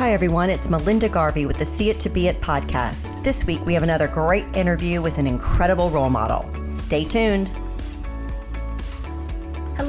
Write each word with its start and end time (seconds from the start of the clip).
Hi, 0.00 0.14
everyone. 0.14 0.48
It's 0.48 0.70
Melinda 0.70 1.10
Garvey 1.10 1.44
with 1.44 1.58
the 1.58 1.66
See 1.66 1.90
It 1.90 2.00
to 2.00 2.08
Be 2.08 2.26
It 2.26 2.40
podcast. 2.40 3.22
This 3.22 3.44
week, 3.46 3.62
we 3.66 3.74
have 3.74 3.82
another 3.82 4.08
great 4.08 4.46
interview 4.56 5.02
with 5.02 5.18
an 5.18 5.26
incredible 5.26 5.90
role 5.90 6.08
model. 6.08 6.50
Stay 6.70 7.04
tuned. 7.04 7.50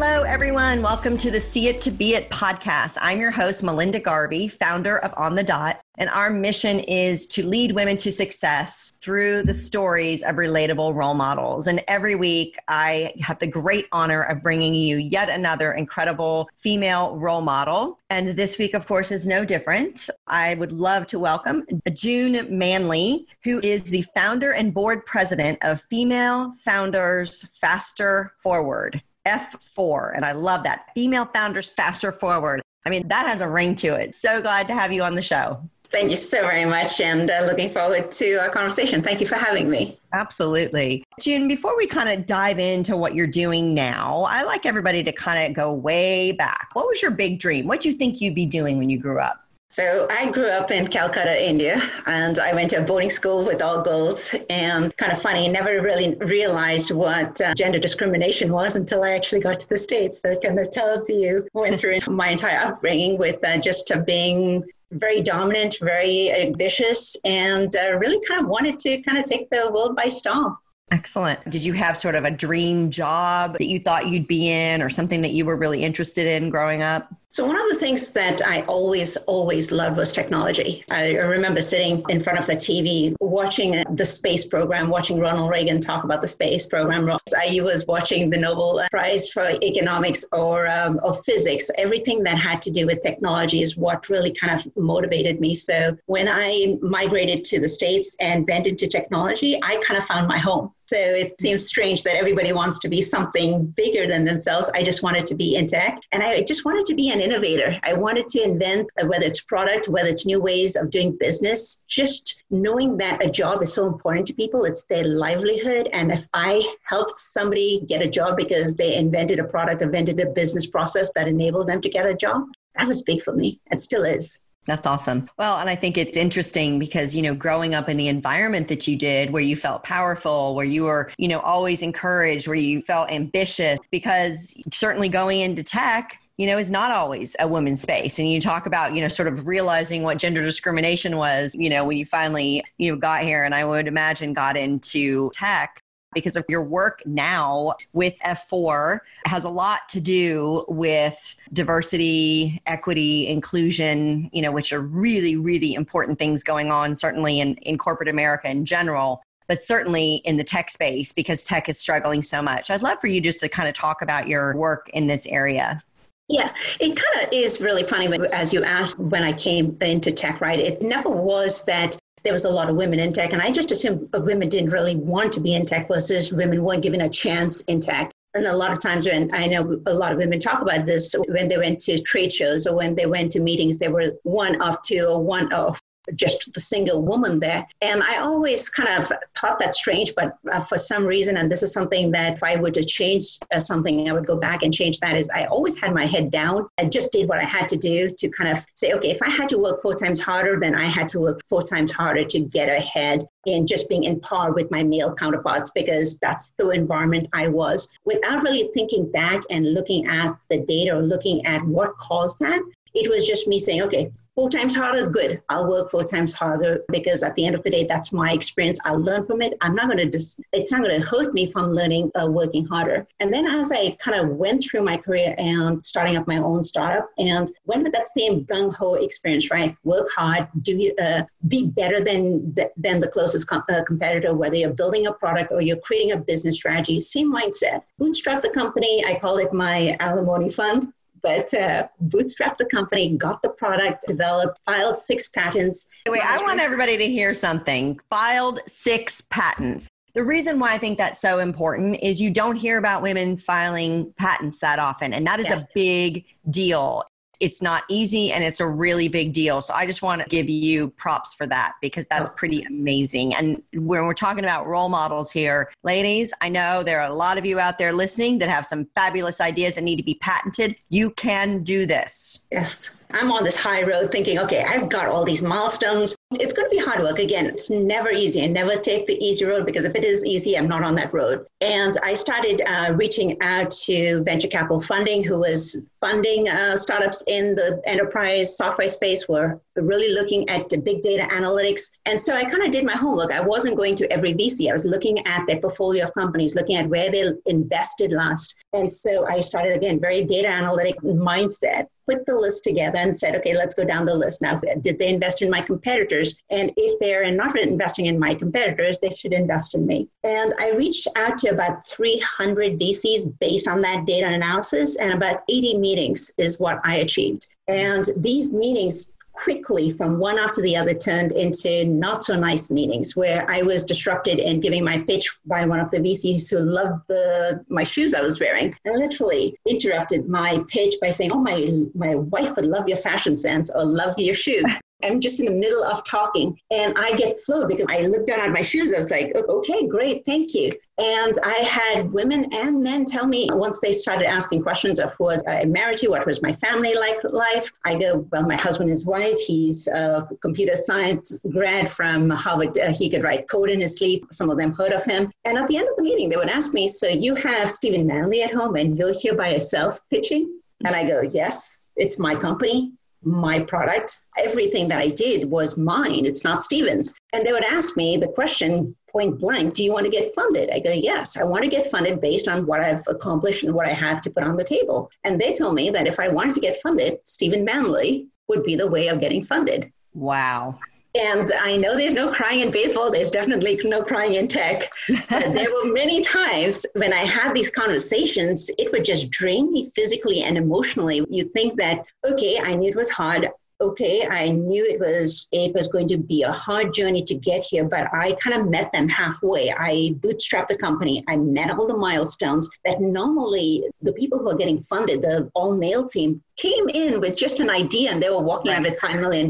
Hello, 0.03 0.23
everyone. 0.23 0.81
Welcome 0.81 1.15
to 1.17 1.29
the 1.29 1.39
See 1.39 1.67
It 1.67 1.79
to 1.81 1.91
Be 1.91 2.15
It 2.15 2.27
podcast. 2.31 2.97
I'm 2.99 3.19
your 3.19 3.29
host, 3.29 3.61
Melinda 3.61 3.99
Garvey, 3.99 4.47
founder 4.47 4.97
of 4.97 5.13
On 5.15 5.35
the 5.35 5.43
Dot. 5.43 5.79
And 5.99 6.09
our 6.09 6.31
mission 6.31 6.79
is 6.79 7.27
to 7.27 7.45
lead 7.45 7.73
women 7.73 7.97
to 7.97 8.11
success 8.11 8.93
through 8.99 9.43
the 9.43 9.53
stories 9.53 10.23
of 10.23 10.37
relatable 10.37 10.95
role 10.95 11.13
models. 11.13 11.67
And 11.67 11.83
every 11.87 12.15
week, 12.15 12.57
I 12.67 13.13
have 13.21 13.37
the 13.37 13.45
great 13.45 13.85
honor 13.91 14.23
of 14.23 14.41
bringing 14.41 14.73
you 14.73 14.97
yet 14.97 15.29
another 15.29 15.73
incredible 15.73 16.49
female 16.57 17.15
role 17.17 17.41
model. 17.41 17.99
And 18.09 18.29
this 18.29 18.57
week, 18.57 18.73
of 18.73 18.87
course, 18.87 19.11
is 19.11 19.27
no 19.27 19.45
different. 19.45 20.09
I 20.25 20.55
would 20.55 20.71
love 20.71 21.05
to 21.07 21.19
welcome 21.19 21.63
June 21.93 22.47
Manley, 22.49 23.27
who 23.43 23.59
is 23.59 23.83
the 23.83 24.01
founder 24.15 24.53
and 24.53 24.73
board 24.73 25.05
president 25.05 25.59
of 25.61 25.79
Female 25.79 26.55
Founders 26.57 27.43
Faster 27.53 28.33
Forward. 28.41 28.99
F4. 29.25 30.15
And 30.15 30.25
I 30.25 30.31
love 30.31 30.63
that. 30.63 30.87
Female 30.95 31.25
Founders 31.33 31.69
Faster 31.69 32.11
Forward. 32.11 32.61
I 32.85 32.89
mean, 32.89 33.07
that 33.07 33.27
has 33.27 33.41
a 33.41 33.47
ring 33.47 33.75
to 33.75 33.89
it. 33.89 34.15
So 34.15 34.41
glad 34.41 34.67
to 34.67 34.73
have 34.73 34.91
you 34.91 35.03
on 35.03 35.15
the 35.15 35.21
show. 35.21 35.61
Thank 35.91 36.09
you 36.09 36.15
so 36.15 36.39
very 36.41 36.63
much, 36.63 37.01
and 37.01 37.29
uh, 37.29 37.41
looking 37.41 37.69
forward 37.69 38.13
to 38.13 38.35
our 38.35 38.49
conversation. 38.49 39.03
Thank 39.03 39.19
you 39.19 39.27
for 39.27 39.35
having 39.35 39.69
me. 39.69 39.99
Absolutely. 40.13 41.03
June, 41.19 41.49
before 41.49 41.75
we 41.75 41.85
kind 41.85 42.07
of 42.07 42.25
dive 42.25 42.59
into 42.59 42.95
what 42.95 43.13
you're 43.13 43.27
doing 43.27 43.73
now, 43.73 44.23
I 44.29 44.43
like 44.43 44.65
everybody 44.65 45.03
to 45.03 45.11
kind 45.11 45.45
of 45.45 45.53
go 45.53 45.73
way 45.73 46.31
back. 46.31 46.69
What 46.73 46.87
was 46.87 47.01
your 47.01 47.11
big 47.11 47.39
dream? 47.39 47.67
What 47.67 47.81
do 47.81 47.89
you 47.89 47.95
think 47.95 48.21
you'd 48.21 48.35
be 48.35 48.45
doing 48.45 48.77
when 48.77 48.89
you 48.89 48.97
grew 48.97 49.19
up? 49.19 49.40
So 49.71 50.05
I 50.09 50.29
grew 50.29 50.47
up 50.47 50.69
in 50.69 50.85
Calcutta, 50.85 51.49
India, 51.49 51.81
and 52.05 52.37
I 52.39 52.53
went 52.53 52.71
to 52.71 52.79
a 52.79 52.83
boarding 52.83 53.09
school 53.09 53.45
with 53.45 53.61
all 53.61 53.81
girls. 53.81 54.35
And 54.49 54.93
kind 54.97 55.13
of 55.13 55.21
funny, 55.21 55.47
never 55.47 55.81
really 55.81 56.15
realized 56.15 56.91
what 56.91 57.39
uh, 57.39 57.53
gender 57.53 57.79
discrimination 57.79 58.51
was 58.51 58.75
until 58.75 59.01
I 59.05 59.11
actually 59.11 59.39
got 59.39 59.61
to 59.61 59.69
the 59.69 59.77
States. 59.77 60.23
So 60.23 60.31
it 60.31 60.41
kind 60.41 60.59
of 60.59 60.71
tells 60.71 61.07
you, 61.07 61.47
went 61.53 61.79
through 61.79 61.99
my 62.09 62.31
entire 62.31 62.59
upbringing 62.59 63.17
with 63.17 63.41
uh, 63.45 63.59
just 63.59 63.89
uh, 63.91 64.01
being 64.01 64.61
very 64.91 65.21
dominant, 65.21 65.77
very 65.79 66.33
ambitious, 66.33 67.15
and 67.23 67.73
uh, 67.73 67.97
really 67.97 68.19
kind 68.27 68.41
of 68.41 68.49
wanted 68.49 68.77
to 68.79 69.01
kind 69.03 69.19
of 69.19 69.23
take 69.23 69.49
the 69.51 69.71
world 69.73 69.95
by 69.95 70.09
storm. 70.09 70.57
Excellent. 70.91 71.49
Did 71.49 71.63
you 71.63 71.71
have 71.71 71.97
sort 71.97 72.15
of 72.15 72.25
a 72.25 72.31
dream 72.31 72.89
job 72.89 73.53
that 73.53 73.67
you 73.67 73.79
thought 73.79 74.09
you'd 74.09 74.27
be 74.27 74.51
in 74.51 74.81
or 74.81 74.89
something 74.89 75.21
that 75.21 75.31
you 75.31 75.45
were 75.45 75.55
really 75.55 75.81
interested 75.81 76.27
in 76.27 76.49
growing 76.49 76.81
up? 76.81 77.09
So, 77.33 77.45
one 77.45 77.55
of 77.55 77.69
the 77.69 77.77
things 77.77 78.11
that 78.11 78.45
I 78.45 78.61
always, 78.63 79.15
always 79.15 79.71
loved 79.71 79.95
was 79.95 80.11
technology. 80.11 80.83
I 80.91 81.13
remember 81.13 81.61
sitting 81.61 82.03
in 82.09 82.19
front 82.19 82.37
of 82.37 82.45
the 82.45 82.57
TV 82.57 83.15
watching 83.21 83.85
the 83.95 84.03
space 84.03 84.43
program, 84.43 84.89
watching 84.89 85.17
Ronald 85.17 85.49
Reagan 85.49 85.79
talk 85.79 86.03
about 86.03 86.19
the 86.19 86.27
space 86.27 86.65
program. 86.65 87.09
I 87.09 87.61
was 87.61 87.87
watching 87.87 88.29
the 88.29 88.37
Nobel 88.37 88.85
Prize 88.91 89.29
for 89.29 89.49
Economics 89.63 90.25
or, 90.33 90.67
um, 90.67 90.99
or 91.03 91.13
Physics. 91.13 91.71
Everything 91.77 92.21
that 92.23 92.37
had 92.37 92.61
to 92.63 92.69
do 92.69 92.85
with 92.85 93.01
technology 93.01 93.61
is 93.61 93.77
what 93.77 94.09
really 94.09 94.33
kind 94.33 94.59
of 94.59 94.67
motivated 94.75 95.39
me. 95.39 95.55
So, 95.55 95.95
when 96.07 96.27
I 96.27 96.75
migrated 96.81 97.45
to 97.45 97.61
the 97.61 97.69
States 97.69 98.13
and 98.19 98.45
bent 98.45 98.67
into 98.67 98.87
technology, 98.87 99.57
I 99.63 99.77
kind 99.87 99.97
of 99.97 100.05
found 100.05 100.27
my 100.27 100.37
home. 100.37 100.73
So 100.91 100.97
it 100.97 101.39
seems 101.39 101.65
strange 101.65 102.03
that 102.03 102.17
everybody 102.17 102.51
wants 102.51 102.77
to 102.79 102.89
be 102.89 103.01
something 103.01 103.67
bigger 103.77 104.07
than 104.07 104.25
themselves. 104.25 104.69
I 104.75 104.83
just 104.83 105.03
wanted 105.03 105.25
to 105.27 105.35
be 105.35 105.55
in 105.55 105.65
tech 105.65 105.97
and 106.11 106.21
I 106.21 106.41
just 106.41 106.65
wanted 106.65 106.85
to 106.87 106.95
be 106.95 107.11
an 107.11 107.21
innovator. 107.21 107.79
I 107.83 107.93
wanted 107.93 108.27
to 108.27 108.43
invent, 108.43 108.89
uh, 109.01 109.07
whether 109.07 109.25
it's 109.25 109.39
product, 109.39 109.87
whether 109.87 110.09
it's 110.09 110.25
new 110.25 110.41
ways 110.41 110.75
of 110.75 110.89
doing 110.89 111.15
business, 111.17 111.85
just 111.87 112.43
knowing 112.49 112.97
that 112.97 113.23
a 113.23 113.31
job 113.31 113.61
is 113.61 113.71
so 113.71 113.87
important 113.87 114.27
to 114.27 114.33
people. 114.33 114.65
It's 114.65 114.83
their 114.83 115.05
livelihood. 115.05 115.87
And 115.93 116.11
if 116.11 116.27
I 116.33 116.75
helped 116.83 117.17
somebody 117.17 117.85
get 117.87 118.01
a 118.01 118.09
job 118.09 118.35
because 118.35 118.75
they 118.75 118.97
invented 118.97 119.39
a 119.39 119.45
product, 119.45 119.81
invented 119.81 120.19
a 120.19 120.25
business 120.25 120.65
process 120.65 121.13
that 121.13 121.29
enabled 121.29 121.67
them 121.67 121.79
to 121.79 121.89
get 121.89 122.05
a 122.05 122.13
job, 122.13 122.47
that 122.75 122.85
was 122.85 123.01
big 123.01 123.23
for 123.23 123.33
me. 123.33 123.61
It 123.71 123.79
still 123.79 124.03
is. 124.03 124.39
That's 124.65 124.85
awesome. 124.85 125.25
Well, 125.39 125.57
and 125.57 125.69
I 125.69 125.75
think 125.75 125.97
it's 125.97 126.15
interesting 126.15 126.77
because, 126.77 127.15
you 127.15 127.23
know, 127.23 127.33
growing 127.33 127.73
up 127.73 127.89
in 127.89 127.97
the 127.97 128.07
environment 128.07 128.67
that 128.67 128.87
you 128.87 128.95
did 128.95 129.31
where 129.31 129.41
you 129.41 129.55
felt 129.55 129.83
powerful, 129.83 130.53
where 130.53 130.65
you 130.65 130.83
were, 130.83 131.11
you 131.17 131.27
know, 131.27 131.39
always 131.39 131.81
encouraged, 131.81 132.47
where 132.47 132.55
you 132.55 132.79
felt 132.81 133.11
ambitious, 133.11 133.79
because 133.91 134.55
certainly 134.71 135.09
going 135.09 135.39
into 135.39 135.63
tech, 135.63 136.19
you 136.37 136.45
know, 136.45 136.59
is 136.59 136.69
not 136.69 136.91
always 136.91 137.35
a 137.39 137.47
women's 137.47 137.81
space. 137.81 138.19
And 138.19 138.29
you 138.29 138.39
talk 138.39 138.67
about, 138.67 138.95
you 138.95 139.01
know, 139.01 139.07
sort 139.07 139.27
of 139.27 139.47
realizing 139.47 140.03
what 140.03 140.19
gender 140.19 140.41
discrimination 140.41 141.17
was, 141.17 141.55
you 141.57 141.69
know, 141.69 141.83
when 141.83 141.97
you 141.97 142.05
finally, 142.05 142.63
you 142.77 142.91
know, 142.91 142.97
got 142.97 143.23
here 143.23 143.43
and 143.43 143.55
I 143.55 143.65
would 143.65 143.87
imagine 143.87 144.33
got 144.33 144.57
into 144.57 145.31
tech 145.33 145.81
because 146.13 146.35
of 146.35 146.45
your 146.49 146.63
work 146.63 147.01
now 147.05 147.73
with 147.93 148.17
F4 148.19 148.99
has 149.25 149.43
a 149.43 149.49
lot 149.49 149.87
to 149.89 150.01
do 150.01 150.65
with 150.67 151.35
diversity, 151.53 152.61
equity, 152.65 153.27
inclusion, 153.27 154.29
you 154.33 154.41
know, 154.41 154.51
which 154.51 154.73
are 154.73 154.81
really, 154.81 155.37
really 155.37 155.73
important 155.73 156.19
things 156.19 156.43
going 156.43 156.71
on, 156.71 156.95
certainly 156.95 157.39
in, 157.39 157.55
in 157.57 157.77
corporate 157.77 158.09
America 158.09 158.49
in 158.49 158.65
general. 158.65 159.21
But 159.47 159.63
certainly 159.63 160.21
in 160.23 160.37
the 160.37 160.43
tech 160.43 160.69
space, 160.69 161.11
because 161.11 161.43
tech 161.43 161.67
is 161.67 161.77
struggling 161.77 162.23
so 162.23 162.41
much. 162.41 162.71
I'd 162.71 162.81
love 162.81 162.99
for 163.01 163.07
you 163.07 163.19
just 163.19 163.41
to 163.41 163.49
kind 163.49 163.67
of 163.67 163.75
talk 163.75 164.01
about 164.01 164.27
your 164.27 164.55
work 164.55 164.89
in 164.93 165.07
this 165.07 165.25
area. 165.25 165.83
Yeah, 166.29 166.53
it 166.79 166.95
kind 166.95 167.25
of 167.25 167.33
is 167.33 167.59
really 167.59 167.83
funny 167.83 168.07
when, 168.07 168.23
as 168.27 168.53
you 168.53 168.63
asked 168.63 168.97
when 168.97 169.23
I 169.23 169.33
came 169.33 169.75
into 169.81 170.13
tech, 170.13 170.39
right? 170.39 170.59
It 170.59 170.81
never 170.81 171.09
was 171.09 171.65
that 171.65 171.97
there 172.23 172.33
was 172.33 172.45
a 172.45 172.49
lot 172.49 172.69
of 172.69 172.75
women 172.75 172.99
in 172.99 173.13
tech, 173.13 173.33
and 173.33 173.41
I 173.41 173.51
just 173.51 173.71
assumed 173.71 174.09
uh, 174.13 174.21
women 174.21 174.49
didn't 174.49 174.69
really 174.69 174.95
want 174.95 175.31
to 175.33 175.39
be 175.39 175.55
in 175.55 175.65
tech 175.65 175.87
versus 175.87 176.31
women 176.31 176.63
weren't 176.63 176.83
given 176.83 177.01
a 177.01 177.09
chance 177.09 177.61
in 177.61 177.79
tech. 177.79 178.11
And 178.33 178.45
a 178.45 178.55
lot 178.55 178.71
of 178.71 178.79
times 178.79 179.05
when 179.05 179.29
I 179.33 179.47
know 179.47 179.81
a 179.85 179.93
lot 179.93 180.13
of 180.13 180.17
women 180.17 180.39
talk 180.39 180.61
about 180.61 180.85
this, 180.85 181.13
when 181.27 181.49
they 181.49 181.57
went 181.57 181.79
to 181.81 182.01
trade 182.01 182.31
shows 182.31 182.65
or 182.65 182.75
when 182.75 182.95
they 182.95 183.05
went 183.05 183.31
to 183.33 183.41
meetings, 183.41 183.77
they 183.77 183.89
were 183.89 184.13
one 184.23 184.61
of 184.61 184.81
two 184.83 185.05
or 185.05 185.21
one 185.21 185.51
of 185.51 185.81
just 186.15 186.53
the 186.53 186.59
single 186.59 187.03
woman 187.03 187.39
there. 187.39 187.67
And 187.81 188.03
I 188.03 188.17
always 188.17 188.69
kind 188.69 188.89
of 189.01 189.11
thought 189.35 189.59
that 189.59 189.75
strange, 189.75 190.13
but 190.15 190.37
uh, 190.51 190.61
for 190.61 190.77
some 190.77 191.05
reason, 191.05 191.37
and 191.37 191.49
this 191.49 191.63
is 191.63 191.73
something 191.73 192.11
that 192.11 192.33
if 192.33 192.43
I 192.43 192.55
were 192.57 192.71
to 192.71 192.83
change 192.83 193.39
uh, 193.53 193.59
something, 193.59 194.09
I 194.09 194.13
would 194.13 194.27
go 194.27 194.37
back 194.37 194.63
and 194.63 194.73
change 194.73 194.99
that, 194.99 195.15
is 195.15 195.29
I 195.29 195.45
always 195.45 195.77
had 195.79 195.93
my 195.93 196.05
head 196.05 196.31
down. 196.31 196.67
I 196.77 196.85
just 196.85 197.11
did 197.11 197.27
what 197.29 197.39
I 197.39 197.45
had 197.45 197.67
to 197.69 197.77
do 197.77 198.09
to 198.09 198.29
kind 198.29 198.55
of 198.55 198.65
say, 198.75 198.93
okay, 198.93 199.11
if 199.11 199.21
I 199.21 199.29
had 199.29 199.49
to 199.49 199.59
work 199.59 199.81
four 199.81 199.93
times 199.93 200.21
harder, 200.21 200.59
then 200.59 200.75
I 200.75 200.85
had 200.85 201.07
to 201.09 201.19
work 201.19 201.41
four 201.49 201.63
times 201.63 201.91
harder 201.91 202.23
to 202.25 202.39
get 202.39 202.69
ahead 202.69 203.27
in 203.45 203.65
just 203.65 203.89
being 203.89 204.03
in 204.03 204.19
par 204.19 204.53
with 204.53 204.69
my 204.71 204.83
male 204.83 205.13
counterparts 205.13 205.71
because 205.71 206.19
that's 206.19 206.51
the 206.51 206.69
environment 206.69 207.27
I 207.33 207.47
was. 207.47 207.89
Without 208.05 208.43
really 208.43 208.69
thinking 208.73 209.11
back 209.11 209.41
and 209.49 209.73
looking 209.73 210.07
at 210.07 210.35
the 210.49 210.61
data 210.61 210.95
or 210.95 211.01
looking 211.01 211.45
at 211.45 211.65
what 211.65 211.97
caused 211.97 212.39
that, 212.39 212.61
it 212.93 213.09
was 213.09 213.25
just 213.25 213.47
me 213.47 213.59
saying, 213.59 213.81
okay, 213.83 214.11
four 214.35 214.49
times 214.49 214.75
harder, 214.75 215.09
good. 215.09 215.41
I'll 215.49 215.69
work 215.69 215.91
four 215.91 216.03
times 216.03 216.33
harder 216.33 216.83
because 216.89 217.23
at 217.23 217.35
the 217.35 217.45
end 217.45 217.55
of 217.55 217.63
the 217.63 217.69
day, 217.69 217.83
that's 217.83 218.13
my 218.13 218.31
experience. 218.31 218.79
I'll 218.85 218.99
learn 218.99 219.25
from 219.25 219.41
it. 219.41 219.55
I'm 219.61 219.75
not 219.75 219.87
going 219.87 219.97
to 219.97 220.09
dis- 220.09 220.39
it's 220.53 220.71
not 220.71 220.81
going 220.81 220.99
to 220.99 221.05
hurt 221.05 221.33
me 221.33 221.51
from 221.51 221.71
learning, 221.71 222.11
uh, 222.15 222.27
working 222.29 222.65
harder. 222.65 223.07
And 223.19 223.33
then 223.33 223.45
as 223.45 223.71
I 223.71 223.97
kind 223.99 224.19
of 224.19 224.35
went 224.37 224.63
through 224.63 224.83
my 224.83 224.97
career 224.97 225.35
and 225.37 225.85
starting 225.85 226.17
up 226.17 226.27
my 226.27 226.37
own 226.37 226.63
startup 226.63 227.09
and 227.17 227.51
went 227.65 227.83
with 227.83 227.93
that 227.93 228.09
same 228.09 228.45
gung 228.45 228.73
ho 228.73 228.95
experience, 228.95 229.51
right? 229.51 229.75
Work 229.83 230.07
hard, 230.15 230.47
do 230.61 230.91
uh, 231.01 231.23
be 231.47 231.67
better 231.67 232.01
than, 232.01 232.55
than 232.77 232.99
the 232.99 233.09
closest 233.09 233.47
com- 233.47 233.63
uh, 233.69 233.83
competitor, 233.83 234.33
whether 234.33 234.55
you're 234.55 234.73
building 234.73 235.07
a 235.07 235.13
product 235.13 235.51
or 235.51 235.61
you're 235.61 235.77
creating 235.77 236.13
a 236.13 236.17
business 236.17 236.55
strategy, 236.55 237.01
same 237.01 237.33
mindset. 237.33 237.83
Bootstrap 237.97 238.41
the 238.41 238.49
company. 238.49 239.03
I 239.05 239.19
call 239.19 239.37
it 239.39 239.53
my 239.53 239.95
alimony 239.99 240.49
fund 240.49 240.93
but 241.23 241.53
uh, 241.53 241.87
bootstrapped 242.05 242.57
the 242.57 242.65
company, 242.65 243.15
got 243.17 243.41
the 243.41 243.49
product 243.49 244.05
developed, 244.07 244.59
filed 244.65 244.97
six 244.97 245.29
patents. 245.29 245.89
Wait, 246.07 246.25
I 246.25 246.41
want 246.41 246.59
everybody 246.59 246.97
to 246.97 247.05
hear 247.05 247.33
something. 247.33 247.99
Filed 248.09 248.59
six 248.67 249.21
patents. 249.21 249.87
The 250.13 250.23
reason 250.23 250.59
why 250.59 250.73
I 250.73 250.77
think 250.77 250.97
that's 250.97 251.21
so 251.21 251.39
important 251.39 251.99
is 252.01 252.19
you 252.19 252.31
don't 252.31 252.57
hear 252.57 252.77
about 252.77 253.01
women 253.01 253.37
filing 253.37 254.13
patents 254.17 254.59
that 254.59 254.77
often, 254.77 255.13
and 255.13 255.25
that 255.25 255.39
is 255.39 255.47
yeah. 255.47 255.59
a 255.59 255.67
big 255.73 256.25
deal 256.49 257.03
it's 257.41 257.61
not 257.61 257.83
easy 257.89 258.31
and 258.31 258.43
it's 258.43 258.59
a 258.59 258.67
really 258.67 259.07
big 259.07 259.33
deal. 259.33 259.59
So 259.61 259.73
I 259.73 259.85
just 259.85 260.01
want 260.01 260.21
to 260.21 260.27
give 260.29 260.49
you 260.49 260.89
props 260.91 261.33
for 261.33 261.47
that 261.47 261.73
because 261.81 262.07
that's 262.07 262.29
oh. 262.29 262.33
pretty 262.33 262.63
amazing. 262.63 263.35
And 263.35 263.61
when 263.73 264.05
we're 264.05 264.13
talking 264.13 264.43
about 264.43 264.67
role 264.67 264.89
models 264.89 265.31
here, 265.31 265.71
ladies, 265.83 266.33
I 266.39 266.49
know 266.49 266.83
there 266.83 267.01
are 267.01 267.09
a 267.09 267.13
lot 267.13 267.37
of 267.37 267.45
you 267.45 267.59
out 267.59 267.77
there 267.77 267.91
listening 267.91 268.37
that 268.39 268.49
have 268.49 268.65
some 268.65 268.87
fabulous 268.95 269.41
ideas 269.41 269.75
that 269.75 269.83
need 269.83 269.97
to 269.97 270.03
be 270.03 270.15
patented. 270.15 270.75
You 270.89 271.09
can 271.11 271.63
do 271.63 271.85
this. 271.85 272.45
Yes. 272.51 272.91
I'm 273.13 273.31
on 273.31 273.43
this 273.43 273.57
high 273.57 273.83
road 273.83 274.11
thinking, 274.11 274.39
okay, 274.39 274.63
I've 274.63 274.87
got 274.87 275.07
all 275.07 275.25
these 275.25 275.41
milestones. 275.41 276.15
It's 276.39 276.53
going 276.53 276.69
to 276.69 276.75
be 276.75 276.81
hard 276.81 277.01
work. 277.01 277.19
Again, 277.19 277.45
it's 277.45 277.69
never 277.69 278.09
easy. 278.09 278.41
I 278.41 278.47
never 278.47 278.77
take 278.77 279.05
the 279.05 279.21
easy 279.23 279.43
road 279.43 279.65
because 279.65 279.83
if 279.83 279.95
it 279.95 280.05
is 280.05 280.25
easy, 280.25 280.57
I'm 280.57 280.67
not 280.67 280.81
on 280.81 280.95
that 280.95 281.13
road. 281.13 281.45
And 281.59 281.93
I 282.03 282.13
started 282.13 282.61
uh, 282.65 282.93
reaching 282.93 283.37
out 283.41 283.69
to 283.85 284.23
venture 284.23 284.47
capital 284.47 284.81
funding, 284.81 285.23
who 285.23 285.39
was 285.39 285.77
funding 285.99 286.47
uh, 286.47 286.77
startups 286.77 287.21
in 287.27 287.53
the 287.55 287.81
enterprise 287.85 288.55
software 288.55 288.87
space. 288.87 289.27
Were 289.27 289.59
really 289.75 290.13
looking 290.13 290.47
at 290.49 290.69
big 290.83 291.01
data 291.01 291.27
analytics. 291.31 291.91
And 292.05 292.19
so 292.19 292.33
I 292.33 292.45
kind 292.45 292.63
of 292.63 292.71
did 292.71 292.85
my 292.85 292.95
homework. 292.95 293.31
I 293.31 293.41
wasn't 293.41 293.75
going 293.75 293.95
to 293.95 294.11
every 294.11 294.33
VC. 294.33 294.69
I 294.69 294.73
was 294.73 294.85
looking 294.85 295.25
at 295.27 295.45
their 295.47 295.59
portfolio 295.59 296.05
of 296.05 296.13
companies, 296.13 296.55
looking 296.55 296.77
at 296.77 296.87
where 296.87 297.11
they 297.11 297.25
invested 297.45 298.11
last. 298.11 298.55
And 298.73 298.89
so 298.89 299.27
I 299.27 299.41
started 299.41 299.75
again, 299.75 299.99
very 299.99 300.23
data 300.23 300.47
analytic 300.47 300.95
mindset 301.01 301.87
put 302.11 302.25
the 302.25 302.35
list 302.35 302.63
together 302.63 302.97
and 302.97 303.15
said, 303.15 303.35
okay, 303.35 303.55
let's 303.55 303.75
go 303.75 303.85
down 303.85 304.05
the 304.05 304.13
list. 304.13 304.41
Now, 304.41 304.59
did 304.81 304.97
they 304.97 305.09
invest 305.09 305.41
in 305.41 305.49
my 305.49 305.61
competitors? 305.61 306.20
And 306.49 306.71
if 306.77 306.99
they're 306.99 307.31
not 307.31 307.57
investing 307.57 308.05
in 308.07 308.19
my 308.19 308.35
competitors, 308.35 308.99
they 308.99 309.11
should 309.11 309.33
invest 309.33 309.75
in 309.75 309.85
me. 309.85 310.09
And 310.23 310.53
I 310.59 310.71
reached 310.71 311.07
out 311.15 311.37
to 311.39 311.49
about 311.49 311.87
300 311.87 312.79
VCs 312.79 313.39
based 313.39 313.67
on 313.67 313.79
that 313.81 314.05
data 314.05 314.27
analysis, 314.27 314.95
and 314.95 315.13
about 315.13 315.41
80 315.49 315.77
meetings 315.77 316.31
is 316.37 316.59
what 316.59 316.79
I 316.83 316.97
achieved. 316.97 317.47
And 317.67 318.05
these 318.17 318.53
meetings 318.53 319.15
quickly 319.33 319.91
from 319.91 320.19
one 320.19 320.37
after 320.37 320.61
the 320.61 320.75
other 320.75 320.93
turned 320.93 321.31
into 321.31 321.85
not 321.85 322.23
so 322.23 322.35
nice 322.37 322.69
meetings 322.69 323.15
where 323.15 323.49
I 323.49 323.61
was 323.61 323.83
disrupted 323.83 324.39
in 324.39 324.59
giving 324.59 324.83
my 324.83 324.99
pitch 324.99 325.29
by 325.45 325.65
one 325.65 325.79
of 325.79 325.89
the 325.89 325.99
VCs 325.99 326.49
who 326.49 326.59
loved 326.59 327.07
the 327.07 327.63
my 327.69 327.83
shoes 327.83 328.13
I 328.13 328.21
was 328.21 328.39
wearing 328.39 328.75
and 328.85 328.99
literally 328.99 329.57
interrupted 329.67 330.29
my 330.29 330.63
pitch 330.67 330.95
by 331.01 331.09
saying, 331.09 331.31
Oh 331.33 331.39
my 331.39 331.85
my 331.95 332.15
wife 332.15 332.55
would 332.55 332.65
love 332.65 332.87
your 332.87 332.97
fashion 332.97 333.35
sense 333.35 333.71
or 333.73 333.83
love 333.83 334.15
your 334.17 334.35
shoes. 334.35 334.65
I'm 335.03 335.19
just 335.19 335.39
in 335.39 335.45
the 335.45 335.51
middle 335.51 335.83
of 335.83 336.03
talking 336.03 336.59
and 336.71 336.93
I 336.97 337.13
get 337.15 337.39
slow 337.39 337.67
because 337.67 337.85
I 337.89 338.01
looked 338.01 338.27
down 338.27 338.39
at 338.39 338.51
my 338.51 338.61
shoes. 338.61 338.93
I 338.93 338.97
was 338.97 339.09
like, 339.09 339.35
okay, 339.35 339.87
great, 339.87 340.25
thank 340.25 340.53
you. 340.53 340.71
And 340.97 341.33
I 341.43 341.55
had 341.55 342.11
women 342.11 342.45
and 342.53 342.83
men 342.83 343.05
tell 343.05 343.25
me 343.25 343.49
once 343.51 343.79
they 343.79 343.93
started 343.93 344.27
asking 344.27 344.61
questions 344.61 344.99
of 344.99 345.13
who 345.17 345.25
was 345.25 345.43
I 345.47 345.65
married 345.65 345.97
to, 345.99 346.09
what 346.09 346.25
was 346.27 346.43
my 346.43 346.53
family 346.53 346.93
like 346.93 347.17
life. 347.23 347.71
I 347.85 347.95
go, 347.95 348.27
well, 348.31 348.43
my 348.43 348.55
husband 348.55 348.91
is 348.91 349.05
white. 349.05 349.39
He's 349.39 349.87
a 349.87 350.27
computer 350.41 350.75
science 350.75 351.43
grad 351.51 351.89
from 351.89 352.29
Harvard. 352.29 352.77
Uh, 352.77 352.91
he 352.91 353.09
could 353.09 353.23
write 353.23 353.49
code 353.49 353.69
in 353.69 353.79
his 353.79 353.97
sleep. 353.97 354.25
Some 354.31 354.49
of 354.49 354.57
them 354.57 354.73
heard 354.73 354.93
of 354.93 355.03
him. 355.03 355.31
And 355.45 355.57
at 355.57 355.67
the 355.67 355.77
end 355.77 355.89
of 355.89 355.95
the 355.95 356.03
meeting, 356.03 356.29
they 356.29 356.37
would 356.37 356.49
ask 356.49 356.73
me, 356.73 356.87
so 356.87 357.07
you 357.07 357.33
have 357.35 357.71
Stephen 357.71 358.05
Manley 358.05 358.43
at 358.43 358.53
home 358.53 358.75
and 358.75 358.97
you're 358.97 359.13
here 359.13 359.35
by 359.35 359.49
yourself 359.49 359.99
pitching? 360.09 360.59
And 360.85 360.95
I 360.95 361.07
go, 361.07 361.21
yes, 361.21 361.87
it's 361.95 362.19
my 362.19 362.35
company 362.35 362.93
my 363.23 363.59
product. 363.59 364.19
Everything 364.37 364.87
that 364.87 364.99
I 364.99 365.09
did 365.09 365.49
was 365.49 365.77
mine. 365.77 366.25
It's 366.25 366.43
not 366.43 366.63
Stephen's. 366.63 367.13
And 367.33 367.45
they 367.45 367.51
would 367.51 367.63
ask 367.63 367.95
me 367.95 368.17
the 368.17 368.27
question 368.27 368.95
point 369.09 369.39
blank, 369.39 369.73
do 369.73 369.83
you 369.83 369.91
want 369.91 370.05
to 370.05 370.11
get 370.11 370.33
funded? 370.33 370.69
I 370.71 370.79
go, 370.79 370.91
yes, 370.91 371.37
I 371.37 371.43
want 371.43 371.63
to 371.63 371.69
get 371.69 371.91
funded 371.91 372.21
based 372.21 372.47
on 372.47 372.65
what 372.65 372.79
I've 372.79 373.03
accomplished 373.07 373.63
and 373.63 373.73
what 373.73 373.87
I 373.87 373.91
have 373.91 374.21
to 374.21 374.29
put 374.29 374.43
on 374.43 374.55
the 374.55 374.63
table. 374.63 375.09
And 375.23 375.39
they 375.39 375.53
told 375.53 375.75
me 375.75 375.89
that 375.89 376.07
if 376.07 376.19
I 376.19 376.29
wanted 376.29 376.53
to 376.55 376.61
get 376.61 376.81
funded, 376.81 377.17
Stephen 377.25 377.65
Manley 377.65 378.27
would 378.47 378.63
be 378.63 378.75
the 378.75 378.87
way 378.87 379.09
of 379.09 379.19
getting 379.19 379.43
funded. 379.43 379.91
Wow. 380.13 380.77
And 381.13 381.51
I 381.59 381.75
know 381.75 381.95
there's 381.95 382.13
no 382.13 382.31
crying 382.31 382.61
in 382.61 382.71
baseball. 382.71 383.11
There's 383.11 383.31
definitely 383.31 383.79
no 383.83 384.01
crying 384.01 384.35
in 384.35 384.47
tech. 384.47 384.91
there 385.29 385.71
were 385.73 385.91
many 385.91 386.21
times 386.21 386.85
when 386.93 387.11
I 387.11 387.25
had 387.25 387.53
these 387.53 387.69
conversations, 387.69 388.69
it 388.77 388.91
would 388.91 389.03
just 389.03 389.29
drain 389.29 389.71
me 389.71 389.91
physically 389.93 390.43
and 390.43 390.57
emotionally. 390.57 391.25
You 391.29 391.45
think 391.45 391.77
that, 391.77 392.05
okay, 392.25 392.59
I 392.59 392.75
knew 392.75 392.89
it 392.89 392.95
was 392.95 393.09
hard 393.09 393.49
okay, 393.81 394.25
I 394.27 394.49
knew 394.49 394.85
it 394.85 394.99
was 394.99 395.47
it 395.51 395.73
was 395.73 395.87
going 395.87 396.07
to 396.09 396.17
be 396.17 396.43
a 396.43 396.51
hard 396.51 396.93
journey 396.93 397.23
to 397.23 397.35
get 397.35 397.63
here, 397.63 397.83
but 397.83 398.13
I 398.13 398.33
kind 398.33 398.59
of 398.59 398.69
met 398.69 398.91
them 398.91 399.09
halfway. 399.09 399.71
I 399.71 400.15
bootstrapped 400.19 400.69
the 400.69 400.77
company. 400.77 401.23
I 401.27 401.37
met 401.37 401.71
all 401.71 401.87
the 401.87 401.97
milestones 401.97 402.69
that 402.85 403.01
normally 403.01 403.83
the 404.01 404.13
people 404.13 404.39
who 404.39 404.49
are 404.49 404.55
getting 404.55 404.81
funded, 404.83 405.21
the 405.21 405.49
all 405.55 405.75
male 405.75 406.07
team, 406.07 406.41
came 406.61 406.89
in 406.89 407.19
with 407.19 407.35
just 407.35 407.59
an 407.59 407.69
idea 407.69 408.11
and 408.11 408.21
they 408.21 408.29
were 408.29 408.41
walking 408.41 408.71
out 408.71 408.83
with 408.83 408.99
$5 408.99 409.19
million. 409.19 409.49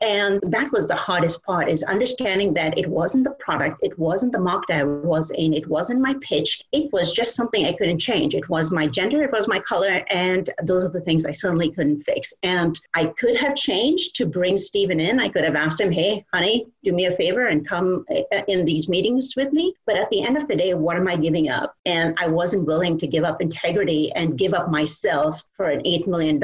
And 0.00 0.40
that 0.50 0.72
was 0.72 0.88
the 0.88 0.94
hardest 0.94 1.42
part 1.44 1.68
is 1.68 1.82
understanding 1.82 2.54
that 2.54 2.78
it 2.78 2.86
wasn't 2.86 3.24
the 3.24 3.32
product, 3.32 3.78
it 3.82 3.98
wasn't 3.98 4.32
the 4.32 4.40
market 4.40 4.76
I 4.76 4.84
was 4.84 5.30
in, 5.30 5.52
it 5.52 5.68
wasn't 5.68 6.00
my 6.00 6.14
pitch. 6.22 6.62
It 6.72 6.90
was 6.92 7.12
just 7.12 7.34
something 7.34 7.66
I 7.66 7.74
couldn't 7.74 7.98
change. 7.98 8.34
It 8.34 8.48
was 8.48 8.70
my 8.70 8.86
gender, 8.86 9.22
it 9.22 9.32
was 9.32 9.46
my 9.46 9.60
color, 9.60 10.02
and 10.10 10.48
those 10.62 10.84
are 10.84 10.90
the 10.90 11.02
things 11.02 11.26
I 11.26 11.32
certainly 11.32 11.70
couldn't 11.70 12.00
fix. 12.00 12.32
And 12.42 12.78
I 12.94 13.06
could 13.06 13.36
have 13.36 13.57
changed 13.58 14.16
to 14.16 14.26
bring 14.26 14.56
Stephen 14.56 15.00
in. 15.00 15.20
I 15.20 15.28
could 15.28 15.44
have 15.44 15.56
asked 15.56 15.80
him, 15.80 15.90
hey, 15.90 16.24
honey, 16.32 16.66
do 16.84 16.92
me 16.92 17.06
a 17.06 17.12
favor 17.12 17.46
and 17.46 17.66
come 17.66 18.04
uh, 18.10 18.42
in 18.48 18.64
these 18.64 18.88
meetings 18.88 19.34
with 19.36 19.52
me. 19.52 19.74
But 19.86 19.96
at 19.96 20.08
the 20.10 20.22
end 20.22 20.36
of 20.36 20.48
the 20.48 20.56
day, 20.56 20.74
what 20.74 20.96
am 20.96 21.08
I 21.08 21.16
giving 21.16 21.48
up? 21.48 21.74
And 21.84 22.16
I 22.18 22.28
wasn't 22.28 22.66
willing 22.66 22.98
to 22.98 23.06
give 23.06 23.24
up 23.24 23.42
integrity 23.42 24.10
and 24.12 24.38
give 24.38 24.54
up 24.54 24.70
myself 24.70 25.42
for 25.52 25.70
an 25.70 25.82
$8 25.82 26.06
million 26.06 26.42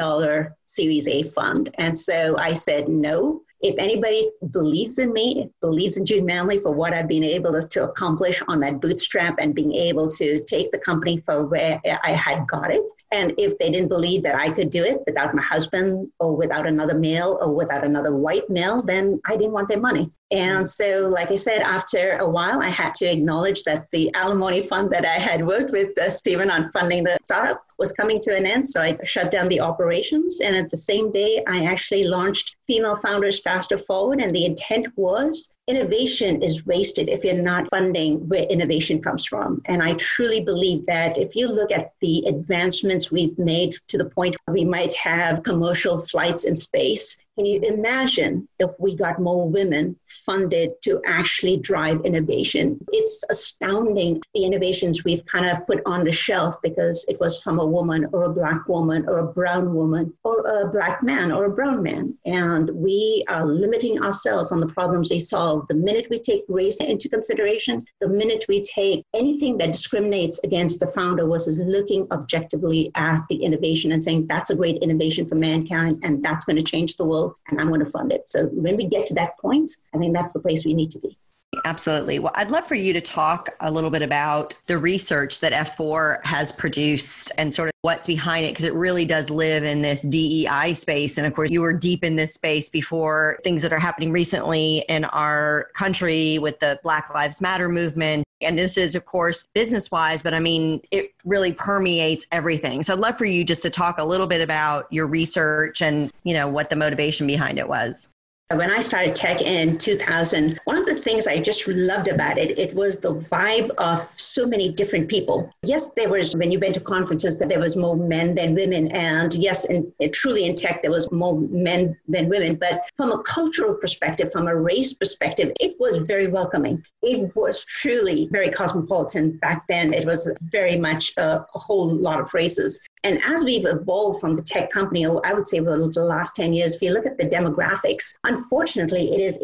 Series 0.65 1.09
A 1.09 1.23
fund. 1.23 1.71
And 1.79 1.97
so 1.97 2.37
I 2.39 2.55
said, 2.55 2.89
no. 2.89 3.43
If 3.65 3.79
anybody 3.79 4.31
believes 4.51 4.99
in 4.99 5.11
me, 5.15 5.51
believes 5.63 5.97
in 5.97 6.05
June 6.05 6.27
Manley 6.27 6.59
for 6.59 6.71
what 6.71 6.93
I've 6.93 7.09
been 7.09 7.25
able 7.25 7.53
to, 7.53 7.67
to 7.67 7.85
accomplish 7.85 8.43
on 8.47 8.59
that 8.59 8.79
bootstrap 8.79 9.37
and 9.39 9.55
being 9.55 9.73
able 9.73 10.07
to 10.09 10.45
take 10.45 10.71
the 10.71 10.79
company 10.79 11.17
for 11.17 11.47
where 11.47 11.81
I 12.05 12.11
had 12.11 12.47
got 12.47 12.71
it, 12.71 12.83
and 13.11 13.33
if 13.39 13.57
they 13.57 13.71
didn't 13.71 13.89
believe 13.89 14.23
that 14.25 14.35
I 14.35 14.51
could 14.51 14.69
do 14.69 14.85
it 14.85 14.99
without 15.07 15.35
my 15.35 15.41
husband 15.41 16.13
or 16.21 16.37
without 16.37 16.67
another 16.67 16.99
male 16.99 17.39
or 17.41 17.55
without 17.55 17.85
another 17.85 18.15
white 18.15 18.51
male, 18.51 18.77
then 18.77 19.19
I 19.25 19.35
didn't 19.35 19.53
want 19.53 19.69
their 19.69 19.81
money. 19.81 20.11
And 20.31 20.69
so, 20.69 21.09
like 21.13 21.31
I 21.31 21.37
said, 21.37 21.61
after 21.61 22.17
a 22.19 22.29
while, 22.29 22.63
I 22.63 22.69
had 22.69 22.95
to 22.97 23.05
acknowledge 23.05 23.63
that 23.65 23.91
the 23.91 24.13
alimony 24.15 24.67
fund 24.67 24.91
that 24.91 25.07
I 25.07 25.15
had 25.15 25.47
worked 25.47 25.71
with 25.71 25.97
uh, 25.99 26.11
Stephen 26.11 26.51
on 26.51 26.73
funding 26.73 27.05
the 27.05 27.19
startup 27.25 27.65
was 27.79 27.93
coming 27.93 28.21
to 28.21 28.35
an 28.35 28.47
end. 28.47 28.67
So 28.67 28.81
I 28.81 28.99
shut 29.05 29.31
down 29.31 29.49
the 29.49 29.61
operations. 29.61 30.41
And 30.41 30.57
at 30.57 30.71
the 30.71 30.77
same 30.77 31.13
day, 31.13 31.43
I 31.47 31.67
actually 31.67 32.05
launched 32.05 32.57
Female 32.67 32.97
Founders 32.97 33.41
Faster 33.41 33.79
Forward. 33.79 34.21
And 34.21 34.35
the 34.35 34.47
intent 34.47 34.89
was 34.97 35.53
innovation 35.67 36.43
is 36.43 36.67
wasted 36.67 37.09
if 37.09 37.25
you're 37.25 37.35
not 37.35 37.71
funding 37.71 38.29
where 38.29 38.45
innovation 38.45 39.01
comes 39.01 39.25
from. 39.25 39.63
And 39.67 39.83
I 39.83 39.95
truly 39.95 40.41
believe 40.41 40.85
that 40.87 41.17
if 41.17 41.35
you 41.35 41.49
look 41.49 41.71
at 41.71 41.93
the 42.01 42.25
advancements 42.27 43.11
we've 43.11 43.39
made 43.39 43.75
to 43.89 43.99
the 43.99 44.11
point 44.11 44.37
where 44.45 44.55
we 44.55 44.65
might 44.65 44.95
have 44.95 45.43
commercial 45.43 46.03
flights 46.03 46.45
in 46.45 46.55
space, 46.57 47.17
can 47.37 47.47
you 47.47 47.61
imagine 47.63 48.49
if 48.61 48.71
we 48.79 48.97
got 48.97 49.21
more 49.21 49.49
women 49.49 49.97
funded 50.07 50.71
to 50.85 51.01
actually 51.05 51.57
drive 51.57 52.01
innovation? 52.05 52.79
It's 52.93 53.25
astounding 53.29 54.21
the 54.35 54.45
innovations 54.45 55.03
we've 55.03 55.25
kind 55.25 55.47
of 55.47 55.67
put 55.67 55.83
on 55.85 56.05
the 56.05 56.13
shelf 56.13 56.55
because 56.63 57.05
it 57.09 57.19
was 57.19 57.43
from 57.43 57.59
a 57.59 57.67
woman 57.67 58.07
or 58.13 58.25
a 58.25 58.33
black 58.33 58.69
woman 58.69 59.05
or 59.09 59.19
a 59.19 59.33
brown 59.33 59.75
woman 59.75 60.13
or 60.23 60.47
a 60.47 60.69
black 60.69 61.03
man 61.03 61.33
or 61.33 61.47
a 61.47 61.51
brown 61.51 61.83
man. 61.83 62.17
And 62.25 62.71
we 62.71 63.25
are 63.29 63.45
limiting 63.45 64.01
ourselves 64.01 64.53
on 64.53 64.61
the 64.61 64.69
problems 64.69 65.09
they 65.09 65.19
solve. 65.19 65.67
The 65.67 65.75
minute 65.75 66.07
we 66.11 66.21
take 66.21 66.45
race 66.49 66.79
into 66.81 67.09
consideration, 67.09 67.85
the 68.01 68.09
minute 68.09 68.45
we 68.49 68.63
take 68.63 69.05
anything 69.13 69.59
that 69.59 69.73
discriminates 69.73 70.39
against 70.45 70.79
the 70.79 70.87
founder 70.89 71.27
versus 71.27 71.59
looking 71.59 72.07
objectively 72.13 72.93
at 72.95 73.23
the 73.29 73.43
innovation 73.43 73.91
and 73.91 74.05
saying 74.05 74.29
that's 74.29 74.51
a 74.51 74.57
great 74.57 74.77
innovation 74.83 75.27
for 75.27 75.35
mankind 75.35 75.99
and 76.05 76.23
that's 76.23 76.45
going 76.45 76.57
to 76.57 76.63
change 76.63 76.95
the 76.95 77.05
world 77.05 77.24
and 77.49 77.61
I'm 77.61 77.69
going 77.69 77.85
to 77.85 77.91
fund 77.91 78.13
it. 78.13 78.29
So 78.29 78.47
when 78.47 78.77
we 78.77 78.87
get 78.87 79.07
to 79.07 79.15
that 79.15 79.39
point, 79.39 79.71
I 79.95 79.99
think 79.99 80.15
that's 80.15 80.33
the 80.33 80.41
place 80.41 80.65
we 80.65 80.75
need 80.75 80.91
to 80.93 80.99
be. 80.99 81.19
Absolutely. 81.65 82.19
Well, 82.19 82.33
I'd 82.35 82.51
love 82.51 82.67
for 82.67 82.75
you 82.75 82.93
to 82.93 83.01
talk 83.01 83.49
a 83.61 83.71
little 83.71 83.91
bit 83.91 84.03
about 84.03 84.55
the 84.67 84.77
research 84.77 85.39
that 85.39 85.53
F4 85.53 86.25
has 86.25 86.51
produced 86.51 87.31
and 87.39 87.55
sort 87.55 87.69
of 87.69 87.73
what's 87.83 88.09
behind 88.09 88.45
it, 88.45 88.51
because 88.51 88.65
it 88.65 88.75
really 88.75 89.05
does 89.05 89.31
live 89.31 89.63
in 89.63 89.81
this 89.81 90.03
DEI 90.03 90.75
space. 90.75 91.17
And 91.17 91.27
of 91.27 91.35
course, 91.35 91.51
you 91.51 91.61
were 91.61 91.73
deep 91.73 92.03
in 92.03 92.17
this 92.17 92.35
space 92.35 92.69
before 92.69 93.39
things 93.45 93.63
that 93.63 93.73
are 93.73 93.79
happening 93.79 94.11
recently 94.11 94.85
in 94.89 95.05
our 95.07 95.69
country 95.75 96.39
with 96.39 96.59
the 96.59 96.81
Black 96.83 97.15
Lives 97.15 97.41
Matter 97.41 97.69
movement. 97.69 98.25
And 98.45 98.59
this 98.59 98.77
is, 98.77 98.95
of 98.95 99.05
course, 99.07 99.47
business 99.55 99.91
wise, 99.91 100.23
but 100.23 100.35
I 100.35 100.41
mean, 100.41 100.81
it 100.91 101.13
really 101.25 101.53
permeates 101.53 102.27
everything. 102.33 102.83
So 102.83 102.93
I'd 102.93 103.01
love 103.01 103.19
for 103.19 103.25
you 103.25 103.45
just 103.45 103.63
to 103.63 103.71
talk 103.71 103.99
a 103.99 104.05
little 104.05 104.27
bit 104.27 104.41
about 104.41 104.87
your 104.91 105.07
research 105.07 105.83
and, 105.83 106.11
you 106.23 106.35
know, 106.35 106.49
what 106.49 106.71
the 106.71 106.77
motivation 106.77 107.27
behind 107.27 107.59
it 107.59 107.69
was. 107.69 108.14
When 108.53 108.71
I 108.71 108.81
started 108.81 109.15
tech 109.15 109.41
in 109.41 109.79
2000, 109.79 110.61
one 110.65 110.77
of 110.77 110.85
the 110.85 110.97
things 110.97 111.27
I 111.27 111.41
just 111.41 111.67
loved 111.67 112.09
about 112.09 112.37
it, 112.37 112.59
it 112.59 112.75
was 112.75 112.99
the 112.99 113.15
vibe 113.15 113.71
of 113.79 114.03
so 114.03 114.47
many 114.47 114.71
different 114.71 115.09
people. 115.09 115.51
Yes, 115.63 115.95
there 115.95 116.11
was, 116.11 116.37
when 116.37 116.53
you 116.53 116.61
went 116.61 116.75
to 116.75 116.81
conferences, 116.81 117.39
that 117.39 117.49
there 117.49 117.59
was 117.59 117.75
more 117.75 117.97
men 117.97 118.35
than 118.35 118.55
women. 118.55 118.93
And 118.93 119.33
yes, 119.33 119.65
in, 119.65 119.91
truly 120.13 120.45
in 120.45 120.57
tech, 120.57 120.83
there 120.83 120.91
was 120.91 121.11
more 121.11 121.41
men 121.41 121.97
than 122.07 122.29
women. 122.29 122.57
But 122.57 122.83
from 122.95 123.13
a 123.13 123.23
cultural 123.23 123.75
perspective, 123.77 124.31
from 124.31 124.47
a 124.47 124.55
race 124.55 124.93
perspective, 124.93 125.51
it 125.59 125.77
was 125.81 126.07
very 126.07 126.27
welcoming. 126.27 126.85
It 127.03 127.35
was 127.35 127.65
truly 127.65 128.29
very 128.31 128.51
cosmopolitan 128.51 129.39
back 129.39 129.67
then. 129.69 129.95
It 129.95 130.05
was 130.05 130.31
very 130.43 130.77
much 130.77 131.15
a, 131.17 131.47
a 131.55 131.59
whole 131.59 131.89
lot 131.89 132.21
of 132.21 132.35
races. 132.35 132.87
And 133.05 133.23
as 133.23 133.45
we've 133.45 133.67
evolved 133.67 134.21
from 134.21 134.35
the 134.35 134.43
tech 134.43 134.71
company, 134.71 135.05
I 135.05 135.33
would 135.35 135.47
say 135.47 135.61
over 135.61 135.77
the 135.77 136.05
last 136.05 136.35
10 136.37 136.55
years, 136.55 136.75
if 136.75 136.83
you 136.83 136.93
look 136.93 137.05
at 137.05 137.19
the 137.19 137.29
demographics, 137.29 138.15
unfortunately, 138.25 139.13
it 139.15 139.21
is 139.21 139.37